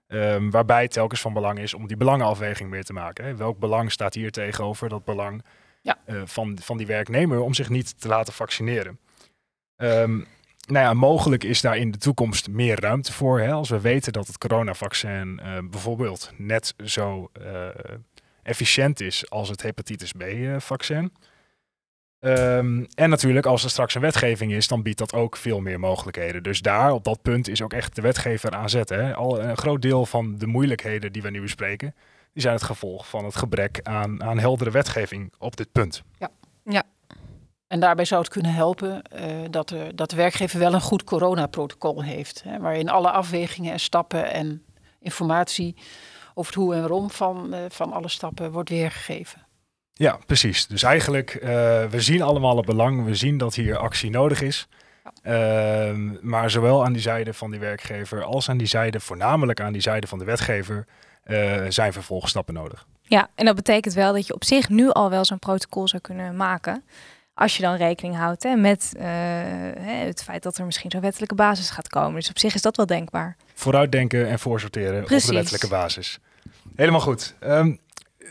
[0.06, 3.24] Um, waarbij telkens van belang is om die belangenafweging weer te maken.
[3.24, 3.36] Hè.
[3.36, 5.44] Welk belang staat hier tegenover dat belang
[5.82, 5.98] ja.
[6.06, 8.98] uh, van, van die werknemer om zich niet te laten vaccineren?
[10.68, 13.40] Nou ja, mogelijk is daar in de toekomst meer ruimte voor.
[13.40, 13.52] Hè.
[13.52, 17.66] Als we weten dat het coronavaccin uh, bijvoorbeeld net zo uh,
[18.42, 21.12] efficiënt is als het hepatitis B-vaccin.
[22.24, 25.80] Um, en natuurlijk, als er straks een wetgeving is, dan biedt dat ook veel meer
[25.80, 26.42] mogelijkheden.
[26.42, 28.88] Dus daar, op dat punt, is ook echt de wetgever aan zet.
[28.88, 29.14] Hè.
[29.14, 31.94] Al een groot deel van de moeilijkheden die we nu bespreken,
[32.32, 36.02] die zijn het gevolg van het gebrek aan, aan heldere wetgeving op dit punt.
[36.18, 36.30] Ja.
[36.64, 36.82] ja.
[37.72, 41.04] En daarbij zou het kunnen helpen uh, dat, er, dat de werkgever wel een goed
[41.04, 42.42] coronaprotocol heeft.
[42.42, 44.62] Hè, waarin alle afwegingen en stappen en
[45.00, 45.76] informatie
[46.34, 49.46] over het hoe en waarom van, uh, van alle stappen wordt weergegeven.
[49.92, 50.66] Ja, precies.
[50.66, 51.40] Dus eigenlijk, uh,
[51.84, 53.04] we zien allemaal het belang.
[53.04, 54.68] We zien dat hier actie nodig is.
[55.22, 55.90] Ja.
[55.90, 59.72] Uh, maar zowel aan die zijde van die werkgever als aan die zijde, voornamelijk aan
[59.72, 60.86] die zijde van de wetgever,
[61.26, 62.86] uh, zijn vervolgstappen nodig.
[63.02, 66.02] Ja, en dat betekent wel dat je op zich nu al wel zo'n protocol zou
[66.02, 66.84] kunnen maken.
[67.34, 69.02] Als je dan rekening houdt hè, met uh,
[70.06, 72.14] het feit dat er misschien zo'n wettelijke basis gaat komen.
[72.14, 73.36] Dus op zich is dat wel denkbaar.
[73.54, 75.24] Vooruitdenken en voorsorteren Precies.
[75.24, 76.18] op de wettelijke basis.
[76.76, 77.34] Helemaal goed.
[77.40, 77.78] Um,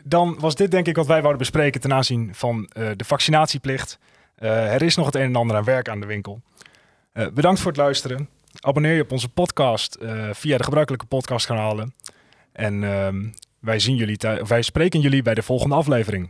[0.03, 3.99] dan was dit denk ik wat wij wouden bespreken ten aanzien van uh, de vaccinatieplicht.
[4.39, 6.41] Uh, er is nog het een en ander aan werk aan de winkel.
[7.33, 8.29] Bedankt voor het luisteren.
[8.59, 9.97] Abonneer je op onze podcast
[10.31, 11.93] via de gebruikelijke podcastkanalen.
[12.51, 13.29] En ehm,
[13.59, 16.29] wij, zien jullie wij spreken jullie bij de volgende aflevering.